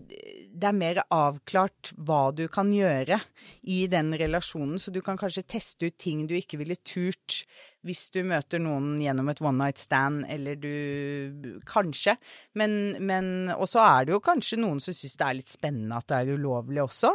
er 0.63 0.78
mer 0.78 1.02
avklart 1.12 1.91
hva 1.97 2.30
du 2.36 2.45
kan 2.52 2.71
gjøre 2.71 3.19
i 3.67 3.84
den 3.91 4.13
relasjonen. 4.15 4.80
Så 4.80 4.95
du 4.95 5.02
kan 5.04 5.19
kanskje 5.19 5.43
teste 5.58 5.91
ut 5.91 5.97
ting 6.00 6.24
du 6.30 6.38
ikke 6.38 6.62
ville 6.62 6.80
turt 6.80 7.43
hvis 7.88 8.04
du 8.13 8.22
møter 8.28 8.62
noen 8.62 8.94
gjennom 9.02 9.32
et 9.32 9.41
one 9.41 9.58
night 9.58 9.82
stand, 9.82 10.26
eller 10.30 10.60
du 10.60 11.60
Kanskje. 11.67 12.15
Men, 12.58 12.98
men 13.02 13.52
Og 13.56 13.67
så 13.70 13.82
er 13.84 14.06
det 14.06 14.15
jo 14.15 14.22
kanskje 14.24 14.60
noen 14.62 14.82
som 14.84 14.96
syns 14.96 15.17
det 15.17 15.28
er 15.28 15.39
litt 15.39 15.52
spennende 15.52 15.98
at 15.98 16.08
det 16.10 16.20
er 16.20 16.38
ulovlig 16.38 16.84
også. 16.84 17.13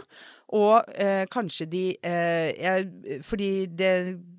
Og 0.57 0.92
eh, 0.94 1.24
kanskje 1.31 1.66
de 1.66 1.85
eh, 2.07 2.52
jeg, 2.55 3.20
Fordi 3.26 3.50
det 3.66 3.92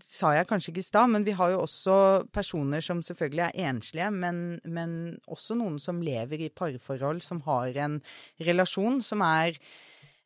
sa 0.04 0.32
jeg 0.38 0.48
kanskje 0.48 0.72
ikke 0.72 0.84
i 0.86 0.88
stad, 0.88 1.12
men 1.12 1.26
vi 1.28 1.36
har 1.36 1.52
jo 1.52 1.66
også 1.66 1.98
personer 2.34 2.84
som 2.84 3.04
selvfølgelig 3.04 3.44
er 3.50 3.70
enslige, 3.70 4.12
men, 4.12 4.60
men 4.64 5.18
også 5.28 5.58
noen 5.60 5.76
som 5.84 6.00
lever 6.04 6.46
i 6.46 6.54
parforhold, 6.54 7.22
som 7.26 7.44
har 7.48 7.76
en 7.84 8.00
relasjon 8.40 9.02
som 9.04 9.24
er 9.26 9.60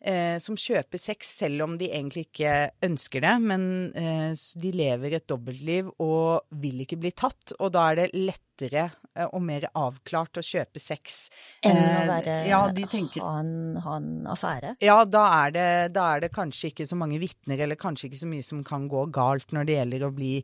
eh, 0.01 0.37
som 0.41 0.57
kjøper 0.57 0.99
sex 1.01 1.29
selv 1.41 1.65
om 1.65 1.77
de 1.79 1.89
egentlig 1.91 2.27
ikke 2.27 2.55
ønsker 2.85 3.23
det, 3.23 3.33
men 3.43 3.63
eh, 3.97 4.31
de 4.33 4.71
lever 4.75 5.17
et 5.17 5.27
dobbeltliv 5.29 5.91
og 6.01 6.47
vil 6.61 6.83
ikke 6.85 6.99
bli 7.01 7.13
tatt. 7.15 7.55
Og 7.59 7.71
da 7.75 7.87
er 7.91 7.99
det 8.01 8.07
lettere 8.15 8.87
eh, 8.89 9.27
og 9.27 9.41
mer 9.45 9.67
avklart 9.71 10.41
å 10.41 10.45
kjøpe 10.45 10.81
sex. 10.81 11.21
Enn 11.65 11.77
å 11.77 11.85
eh, 11.85 12.09
være, 12.09 12.37
ja, 12.49 12.61
tenker, 12.81 13.23
ha, 13.25 13.37
en, 13.43 13.79
ha, 13.83 13.97
en, 14.01 14.11
affære? 14.33 14.75
Ja, 14.83 15.01
da 15.05 15.25
er, 15.43 15.55
det, 15.57 15.69
da 15.97 16.07
er 16.15 16.25
det 16.25 16.33
kanskje 16.35 16.71
ikke 16.71 16.89
så 16.89 16.99
mange 16.99 17.21
vitner, 17.21 17.61
eller 17.65 17.79
kanskje 17.79 18.09
ikke 18.09 18.23
så 18.23 18.31
mye 18.33 18.45
som 18.45 18.65
kan 18.67 18.89
gå 18.91 19.07
galt 19.13 19.53
når 19.55 19.69
det 19.69 19.79
gjelder 19.79 20.07
å 20.07 20.13
bli 20.15 20.35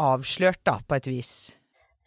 avslørt, 0.00 0.62
da, 0.64 0.78
på 0.80 0.96
et 0.96 1.08
vis. 1.10 1.32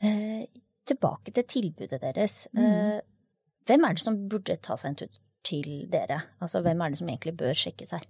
Eh, 0.04 0.46
tilbake 0.88 1.32
til 1.36 1.46
tilbudet 1.48 2.02
deres. 2.02 2.48
Mm. 2.56 2.64
Eh, 2.64 3.02
hvem 3.68 3.86
er 3.88 3.96
det 3.96 4.04
som 4.04 4.18
burde 4.30 4.58
ta 4.60 4.76
seg 4.80 4.92
en 4.92 5.04
tur 5.04 5.20
til 5.46 5.86
dere? 5.92 6.22
Altså 6.44 6.62
hvem 6.64 6.82
er 6.82 6.94
det 6.94 7.00
som 7.02 7.10
egentlig 7.12 7.36
bør 7.40 7.56
sjekke 7.58 7.88
seg? 7.90 8.08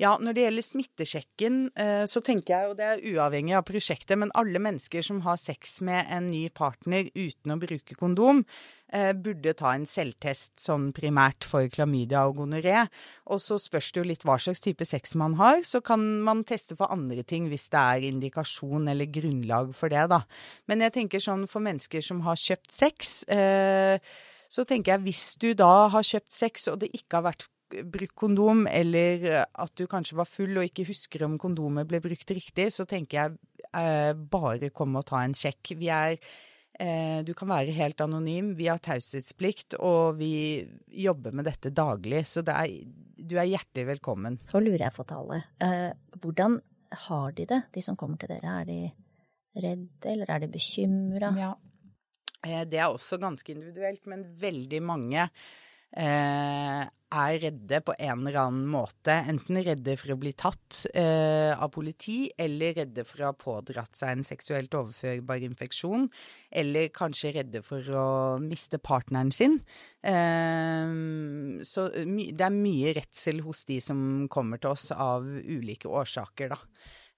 Ja, 0.00 0.16
når 0.18 0.34
det 0.34 0.46
gjelder 0.46 0.66
smittesjekken, 0.66 1.58
eh, 1.78 2.04
så 2.10 2.22
tenker 2.24 2.54
jeg, 2.54 2.70
og 2.70 2.78
det 2.78 2.86
er 2.88 3.04
uavhengig 3.14 3.54
av 3.54 3.66
prosjektet, 3.68 4.16
men 4.18 4.32
alle 4.34 4.58
mennesker 4.62 5.04
som 5.06 5.22
har 5.26 5.38
sex 5.40 5.78
med 5.86 6.10
en 6.10 6.30
ny 6.32 6.48
partner 6.50 7.10
uten 7.14 7.54
å 7.54 7.60
bruke 7.62 7.94
kondom, 7.98 8.42
eh, 8.90 9.12
burde 9.12 9.54
ta 9.54 9.72
en 9.74 9.86
selvtest 9.86 10.58
sånn 10.58 10.90
primært 10.96 11.46
for 11.46 11.70
klamydia 11.70 12.26
og 12.26 12.42
gonoré. 12.42 12.88
Og 13.30 13.38
så 13.38 13.58
spørs 13.62 13.92
det 13.92 14.02
jo 14.02 14.08
litt 14.10 14.26
hva 14.26 14.38
slags 14.42 14.60
type 14.60 14.84
sex 14.84 15.14
man 15.14 15.38
har. 15.38 15.62
Så 15.62 15.82
kan 15.82 16.02
man 16.26 16.44
teste 16.44 16.76
for 16.76 16.90
andre 16.90 17.22
ting 17.22 17.48
hvis 17.48 17.70
det 17.70 17.80
er 17.80 18.10
indikasjon 18.10 18.90
eller 18.90 19.06
grunnlag 19.06 19.74
for 19.74 19.88
det, 19.88 20.08
da. 20.10 20.24
Men 20.66 20.80
jeg 20.80 20.92
tenker 20.98 21.22
sånn 21.22 21.48
for 21.48 21.62
mennesker 21.62 22.02
som 22.02 22.20
har 22.26 22.34
kjøpt 22.34 22.70
sex 22.74 23.22
eh, 23.28 23.98
så 24.54 24.64
tenker 24.68 24.94
jeg 24.94 25.04
hvis 25.08 25.26
du 25.42 25.50
da 25.58 25.88
har 25.92 26.06
kjøpt 26.06 26.34
sex, 26.34 26.68
og 26.70 26.80
det 26.84 26.92
ikke 26.94 27.18
har 27.18 27.28
vært 27.32 27.48
brukt 27.90 28.14
kondom, 28.18 28.66
eller 28.70 29.26
at 29.42 29.72
du 29.78 29.86
kanskje 29.90 30.18
var 30.20 30.28
full 30.30 30.60
og 30.60 30.68
ikke 30.68 30.86
husker 30.86 31.24
om 31.26 31.38
kondomet 31.40 31.88
ble 31.90 32.00
brukt 32.04 32.30
riktig, 32.36 32.68
så 32.74 32.86
tenker 32.86 33.18
jeg 33.18 33.38
eh, 33.74 34.12
bare 34.14 34.70
kom 34.74 34.94
og 35.00 35.06
ta 35.08 35.24
en 35.24 35.34
sjekk. 35.36 35.74
Vi 35.80 35.90
er 35.92 36.14
eh, 36.14 37.22
Du 37.26 37.32
kan 37.34 37.50
være 37.50 37.74
helt 37.74 38.00
anonym. 38.04 38.52
Vi 38.58 38.68
har 38.70 38.82
taushetsplikt, 38.82 39.78
og 39.80 40.20
vi 40.20 40.62
jobber 41.04 41.34
med 41.34 41.48
dette 41.50 41.72
daglig. 41.74 42.24
Så 42.30 42.44
det 42.46 42.54
er, 42.54 42.76
du 43.16 43.36
er 43.38 43.50
hjertelig 43.50 43.88
velkommen. 43.94 44.38
Så 44.46 44.62
lurer 44.62 44.86
jeg 44.86 44.96
på 44.96 45.08
tallet. 45.08 45.50
Eh, 45.64 45.90
hvordan 46.20 46.60
har 47.08 47.32
de 47.34 47.48
det, 47.50 47.62
de 47.74 47.82
som 47.82 47.98
kommer 47.98 48.20
til 48.20 48.30
dere? 48.30 48.60
Er 48.60 48.70
de 48.70 48.80
redde, 49.64 50.10
eller 50.12 50.30
er 50.30 50.44
de 50.44 50.52
bekymra? 50.52 51.34
Ja. 51.40 51.54
Eh, 52.44 52.64
det 52.68 52.80
er 52.80 52.90
også 52.90 53.20
ganske 53.22 53.54
individuelt, 53.54 54.04
men 54.10 54.26
veldig 54.40 54.82
mange 54.84 55.28
eh, 55.96 56.84
er 57.14 57.36
redde 57.38 57.78
på 57.86 57.94
en 57.94 58.24
eller 58.24 58.38
annen 58.40 58.66
måte. 58.70 59.14
Enten 59.30 59.60
redde 59.64 59.94
for 60.00 60.14
å 60.14 60.18
bli 60.20 60.32
tatt 60.36 60.80
eh, 60.90 61.52
av 61.54 61.70
politi, 61.74 62.26
eller 62.40 62.74
redde 62.80 63.04
for 63.06 63.22
å 63.22 63.30
ha 63.30 63.36
pådratt 63.38 63.94
seg 63.96 64.16
en 64.16 64.26
seksuelt 64.26 64.74
overførbar 64.74 65.44
infeksjon. 65.46 66.08
Eller 66.50 66.90
kanskje 66.94 67.34
redde 67.38 67.62
for 67.66 67.86
å 67.94 68.08
miste 68.42 68.80
partneren 68.82 69.32
sin. 69.34 69.60
Eh, 70.02 70.98
så 71.66 71.88
det 71.94 72.48
er 72.48 72.58
mye 72.58 72.96
redsel 72.98 73.44
hos 73.46 73.64
de 73.70 73.80
som 73.84 74.26
kommer 74.32 74.62
til 74.62 74.74
oss 74.74 74.90
av 74.94 75.24
ulike 75.24 75.90
årsaker, 75.90 76.54
da. 76.56 76.60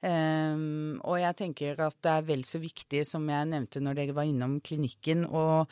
Um, 0.05 0.99
og 1.09 1.17
jeg 1.19 1.37
tenker 1.39 1.81
at 1.87 1.97
det 2.05 2.13
er 2.13 2.27
vel 2.29 2.43
så 2.47 2.61
viktig, 2.63 3.01
som 3.09 3.25
jeg 3.33 3.49
nevnte 3.51 3.81
når 3.83 4.01
dere 4.01 4.17
var 4.17 4.29
innom 4.29 4.59
klinikken, 4.65 5.25
å 5.27 5.65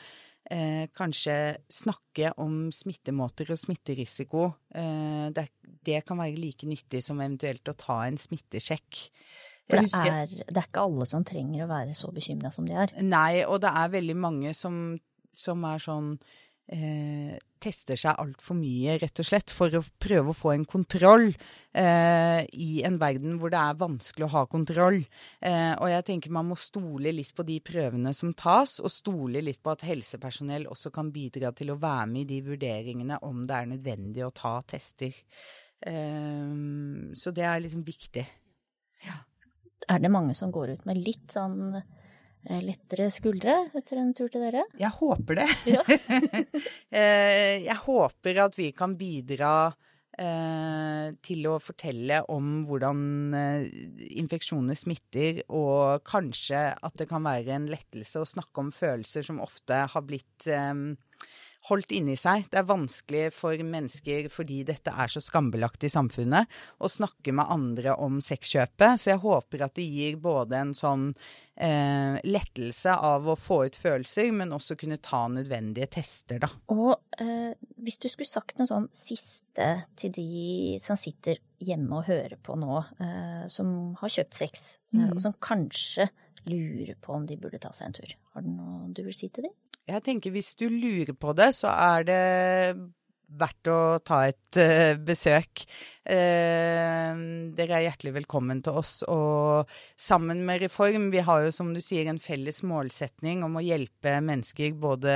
eh, 0.50 0.86
kanskje 0.96 1.56
snakke 1.72 2.32
om 2.42 2.68
smittemåter 2.74 3.52
og 3.54 3.60
smitterisiko. 3.60 4.48
Eh, 4.74 5.26
det, 5.34 5.48
det, 5.86 6.02
kan 6.08 6.20
være 6.20 6.40
like 6.40 6.68
nyttig 6.68 7.02
som 7.04 7.20
eventuelt 7.20 7.68
å 7.68 7.76
ta 7.78 8.00
en 8.08 8.18
smittesjekk. 8.20 9.02
For 9.70 9.80
det 9.80 9.96
er, 9.96 10.32
det 10.44 10.58
er, 10.58 10.66
ikke 10.66 10.84
alle 10.84 11.06
som 11.08 11.24
trenger 11.24 11.64
å 11.64 11.70
være 11.70 11.94
så 11.96 12.10
bekymra 12.12 12.50
som 12.52 12.66
de 12.68 12.76
er. 12.76 12.92
Nei, 13.00 13.44
og 13.48 13.62
det 13.64 13.72
er 13.72 13.94
veldig 13.94 14.16
mange 14.20 14.52
som, 14.56 14.98
som 15.32 15.64
er 15.68 15.80
sånn 15.80 16.10
eh, 16.68 17.38
tester 17.64 17.98
seg 17.98 18.20
altfor 18.20 18.56
mye, 18.58 18.98
rett 19.00 19.20
og 19.22 19.26
slett, 19.26 19.52
for 19.52 19.72
å 19.74 19.82
prøve 20.02 20.32
å 20.32 20.36
få 20.36 20.52
en 20.54 20.66
kontroll 20.68 21.30
eh, 21.30 22.44
i 22.52 22.84
en 22.86 22.98
verden 23.00 23.38
hvor 23.40 23.52
det 23.54 23.60
er 23.60 23.80
vanskelig 23.80 24.28
å 24.28 24.32
ha 24.34 24.44
kontroll. 24.50 25.00
Eh, 25.40 25.72
og 25.72 25.88
jeg 25.90 26.06
tenker 26.10 26.34
man 26.36 26.50
må 26.50 26.58
stole 26.60 27.14
litt 27.16 27.34
på 27.36 27.46
de 27.48 27.58
prøvene 27.64 28.14
som 28.16 28.34
tas, 28.36 28.76
og 28.84 28.92
stole 28.92 29.42
litt 29.44 29.62
på 29.64 29.74
at 29.74 29.84
helsepersonell 29.88 30.68
også 30.70 30.92
kan 30.94 31.12
bidra 31.14 31.54
til 31.56 31.74
å 31.74 31.80
være 31.80 32.08
med 32.12 32.24
i 32.24 32.30
de 32.34 32.40
vurderingene 32.52 33.20
om 33.26 33.44
det 33.48 33.58
er 33.58 33.70
nødvendig 33.74 34.26
å 34.26 34.32
ta 34.34 34.56
tester. 34.68 35.16
Eh, 35.84 36.56
så 37.16 37.34
det 37.34 37.48
er 37.48 37.64
liksom 37.64 37.84
viktig. 37.86 38.26
Ja. 39.04 39.20
Er 39.90 40.00
det 40.00 40.08
mange 40.12 40.32
som 40.36 40.52
går 40.52 40.78
ut 40.78 40.86
med 40.88 41.02
litt 41.04 41.34
sånn 41.34 41.74
lettere 42.44 43.08
skuldre 43.12 43.56
etter 43.74 44.00
en 44.00 44.12
tur 44.16 44.28
til 44.32 44.44
dere? 44.44 44.66
Jeg 44.80 44.92
håper 45.00 45.42
det. 45.42 45.48
Ja. 45.70 45.82
Eh, 46.94 47.64
jeg 47.64 47.74
håper 47.82 48.38
at 48.44 48.54
vi 48.54 48.68
kan 48.76 48.92
bidra 48.98 49.72
eh, 50.14 51.08
til 51.26 51.48
å 51.50 51.56
fortelle 51.58 52.20
om 52.30 52.60
hvordan 52.68 53.00
infeksjoner 54.14 54.78
smitter, 54.78 55.40
og 55.50 56.04
kanskje 56.06 56.60
at 56.76 57.00
det 57.00 57.08
kan 57.10 57.26
være 57.26 57.56
en 57.56 57.66
lettelse 57.72 58.22
å 58.22 58.28
snakke 58.28 58.62
om 58.62 58.70
følelser 58.74 59.26
som 59.26 59.42
ofte 59.42 59.80
har 59.90 60.06
blitt 60.06 60.46
holdt 61.68 61.94
inni 61.96 62.16
seg. 62.18 62.46
Det 62.52 62.60
er 62.60 62.68
vanskelig 62.68 63.28
for 63.36 63.60
mennesker, 63.64 64.28
fordi 64.32 64.62
dette 64.68 64.92
er 64.92 65.10
så 65.10 65.22
skambelagt 65.24 65.86
i 65.86 65.92
samfunnet, 65.92 66.50
å 66.78 66.90
snakke 66.90 67.32
med 67.36 67.50
andre 67.52 67.96
om 68.00 68.20
sexkjøpet. 68.24 69.00
Så 69.00 69.14
jeg 69.14 69.22
håper 69.24 69.64
at 69.66 69.76
det 69.78 69.86
gir 69.88 70.18
både 70.22 70.60
en 70.60 70.74
sånn 70.76 71.06
eh, 71.56 72.20
lettelse 72.26 72.94
av 72.94 73.28
å 73.30 73.36
få 73.38 73.62
ut 73.68 73.78
følelser, 73.80 74.30
men 74.36 74.52
også 74.56 74.76
kunne 74.80 75.00
ta 75.02 75.24
nødvendige 75.32 75.88
tester, 75.98 76.42
da. 76.44 76.50
Og 76.74 76.94
eh, 77.22 77.54
hvis 77.80 78.00
du 78.02 78.10
skulle 78.12 78.30
sagt 78.30 78.58
noe 78.60 78.70
sånn 78.70 78.90
siste 78.94 79.70
til 80.00 80.14
de 80.14 80.76
som 80.82 80.98
sitter 81.00 81.40
hjemme 81.64 82.00
og 82.00 82.08
hører 82.10 82.36
på 82.44 82.58
nå, 82.60 82.82
eh, 83.00 83.44
som 83.52 83.94
har 84.00 84.12
kjøpt 84.18 84.36
sex, 84.36 84.68
eh, 84.92 85.00
mm. 85.00 85.10
og 85.14 85.24
som 85.24 85.36
kanskje 85.40 86.10
lurer 86.44 86.96
på 87.00 87.14
om 87.14 87.24
de 87.24 87.38
burde 87.40 87.60
ta 87.62 87.72
seg 87.72 87.88
en 87.88 87.98
tur. 88.02 88.16
Har 88.34 88.44
du 88.44 88.50
noe 88.52 88.90
du 88.92 89.04
vil 89.06 89.16
si 89.16 89.30
til 89.32 89.48
dem? 89.48 89.54
Jeg 89.84 90.00
tenker 90.04 90.32
hvis 90.32 90.54
du 90.56 90.68
lurer 90.72 91.12
på 91.12 91.34
det, 91.36 91.50
så 91.58 91.72
er 91.72 92.06
det 92.08 92.20
verdt 93.34 93.68
å 93.68 93.78
ta 94.04 94.20
et 94.30 94.58
uh, 94.60 94.94
besøk. 95.02 95.64
Uh, 96.06 97.50
dere 97.56 97.78
er 97.78 97.86
hjertelig 97.88 98.14
velkommen 98.20 98.62
til 98.64 98.80
oss. 98.80 98.94
Og 99.10 99.68
sammen 100.00 100.44
med 100.46 100.62
Reform, 100.64 101.10
vi 101.12 101.24
har 101.24 101.44
jo 101.44 101.52
som 101.52 101.74
du 101.74 101.82
sier 101.84 102.08
en 102.08 102.22
felles 102.22 102.62
målsetning 102.64 103.44
om 103.44 103.60
å 103.60 103.64
hjelpe 103.64 104.16
mennesker 104.24 104.76
både 104.80 105.14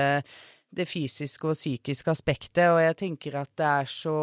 det 0.68 0.84
fysiske 0.84 1.48
og 1.48 1.56
psykiske 1.56 2.12
aspektet, 2.12 2.66
og 2.68 2.80
jeg 2.82 2.96
tenker 3.00 3.38
at 3.40 3.50
det 3.56 3.68
er 3.68 3.88
så 3.88 4.16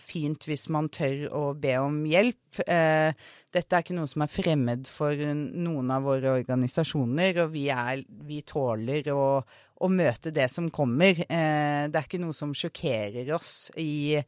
fint 0.00 0.46
hvis 0.48 0.68
man 0.72 0.88
tør 0.92 1.26
å 1.36 1.42
be 1.60 1.74
om 1.76 1.98
hjelp. 2.08 2.62
Eh, 2.64 3.12
dette 3.52 3.76
er 3.76 3.84
ikke 3.84 3.98
noe 3.98 4.08
som 4.08 4.24
er 4.24 4.32
fremmed 4.32 4.88
for 4.88 5.12
noen 5.12 5.92
av 5.92 6.06
våre 6.08 6.32
organisasjoner, 6.38 7.42
og 7.44 7.52
vi, 7.52 7.66
er, 7.74 8.00
vi 8.08 8.40
tåler 8.48 9.12
å, 9.12 9.42
å 9.80 9.88
møte 9.88 10.32
det 10.34 10.46
som 10.52 10.68
kommer. 10.72 11.22
Eh, 11.24 11.88
det 11.88 11.96
er 11.96 12.06
ikke 12.06 12.20
noe 12.20 12.36
som 12.36 12.52
sjokkerer 12.56 13.30
oss 13.36 13.70
i 13.80 14.18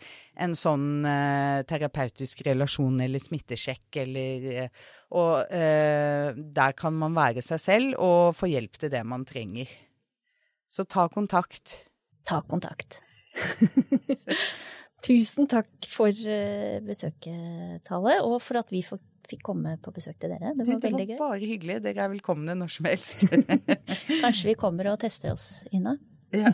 en 0.41 0.57
sånn 0.57 1.05
eh, 1.09 1.61
terapeutisk 1.69 2.45
relasjon 2.49 3.03
eller 3.05 3.23
smittesjekk 3.23 4.01
eller 4.05 4.49
eh, 4.65 4.83
Og 5.13 5.53
der 5.53 6.73
kan 6.73 6.95
man 6.97 7.13
være 7.13 7.43
seg 7.45 7.61
selv 7.61 8.01
og 8.01 8.37
få 8.39 8.49
hjelp 8.49 8.79
til 8.81 8.93
det 8.95 9.03
man 9.05 9.27
trenger. 9.29 9.69
Så 10.65 10.87
ta 10.89 11.05
kontakt. 11.13 11.83
Ta 12.25 12.41
kontakt. 12.49 13.03
Tusen 15.05 15.51
takk 15.51 15.69
for 15.91 16.15
besøket, 16.87 17.83
Tale, 17.85 18.21
og 18.25 18.39
for 18.41 18.63
at 18.63 18.73
vi 18.73 18.81
får 18.87 19.03
fikk 19.31 19.43
komme 19.47 19.77
på 19.83 19.93
besøk 19.95 20.19
til 20.21 20.33
dere. 20.33 20.53
Det 20.57 20.67
var 20.67 20.79
det, 20.79 20.89
veldig 20.89 21.05
gøy. 21.07 21.13
Det 21.13 21.19
var 21.21 21.35
bare 21.35 21.51
hyggelig. 21.51 21.77
Dere 21.85 22.07
er 22.07 22.13
velkomne 22.13 22.57
når 22.59 22.73
som 22.77 22.89
helst. 22.91 23.27
Kanskje 24.25 24.53
vi 24.53 24.57
kommer 24.59 24.93
og 24.93 24.99
tester 25.03 25.35
oss, 25.35 25.47
Ina? 25.75 25.97
Ja. 26.33 26.53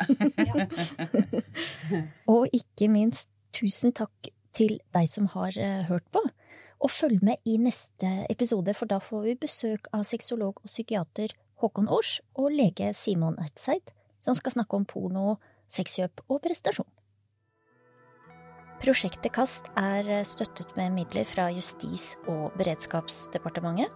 og 2.33 2.49
ikke 2.55 2.91
minst, 2.91 3.31
tusen 3.55 3.95
takk 3.97 4.31
til 4.57 4.79
deg 4.95 5.11
som 5.11 5.31
har 5.35 5.55
uh, 5.55 5.85
hørt 5.91 6.07
på. 6.15 6.23
Og 6.79 6.93
følg 6.95 7.23
med 7.27 7.43
i 7.49 7.57
neste 7.59 8.11
episode, 8.31 8.75
for 8.75 8.91
da 8.91 9.01
får 9.03 9.25
vi 9.27 9.39
besøk 9.47 9.89
av 9.95 10.07
sexolog 10.07 10.61
og 10.63 10.71
psykiater 10.71 11.35
Håkon 11.59 11.91
Aars 11.91 12.19
og 12.39 12.53
lege 12.55 12.93
Simon 12.95 13.39
Ertseid, 13.43 13.91
som 14.23 14.37
skal 14.39 14.55
snakke 14.55 14.79
om 14.79 14.87
porno, 14.87 15.39
sexkjøp 15.75 16.23
og 16.29 16.43
prestasjon. 16.45 16.87
Prosjektet 18.79 19.33
KAST 19.35 19.73
er 19.81 20.07
støttet 20.23 20.71
med 20.79 20.95
midler 20.95 21.27
fra 21.27 21.49
Justis- 21.51 22.15
og 22.31 22.53
beredskapsdepartementet. 22.61 23.91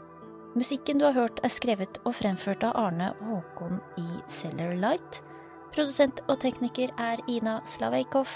Musikken 0.58 0.98
du 0.98 1.06
har 1.06 1.14
hørt 1.16 1.38
er 1.46 1.52
skrevet 1.54 2.00
og 2.02 2.16
fremført 2.18 2.64
av 2.66 2.74
Arne 2.76 3.12
Håkon 3.22 3.78
i 4.02 4.08
Cellar 4.28 4.74
Light. 4.76 5.22
Produsent 5.72 6.20
og 6.26 6.42
tekniker 6.42 6.90
er 6.98 7.22
Ina 7.30 7.60
Slaveikov. 7.64 8.28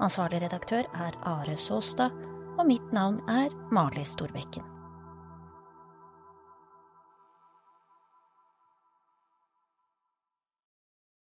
Ansvarlig 0.00 0.40
redaktør 0.42 0.88
er 0.96 1.20
Are 1.22 1.56
Såstad. 1.56 2.16
Og 2.58 2.66
mitt 2.66 2.92
navn 2.96 3.20
er 3.28 3.52
Marley 3.70 4.08
Storbekken. 4.08 4.79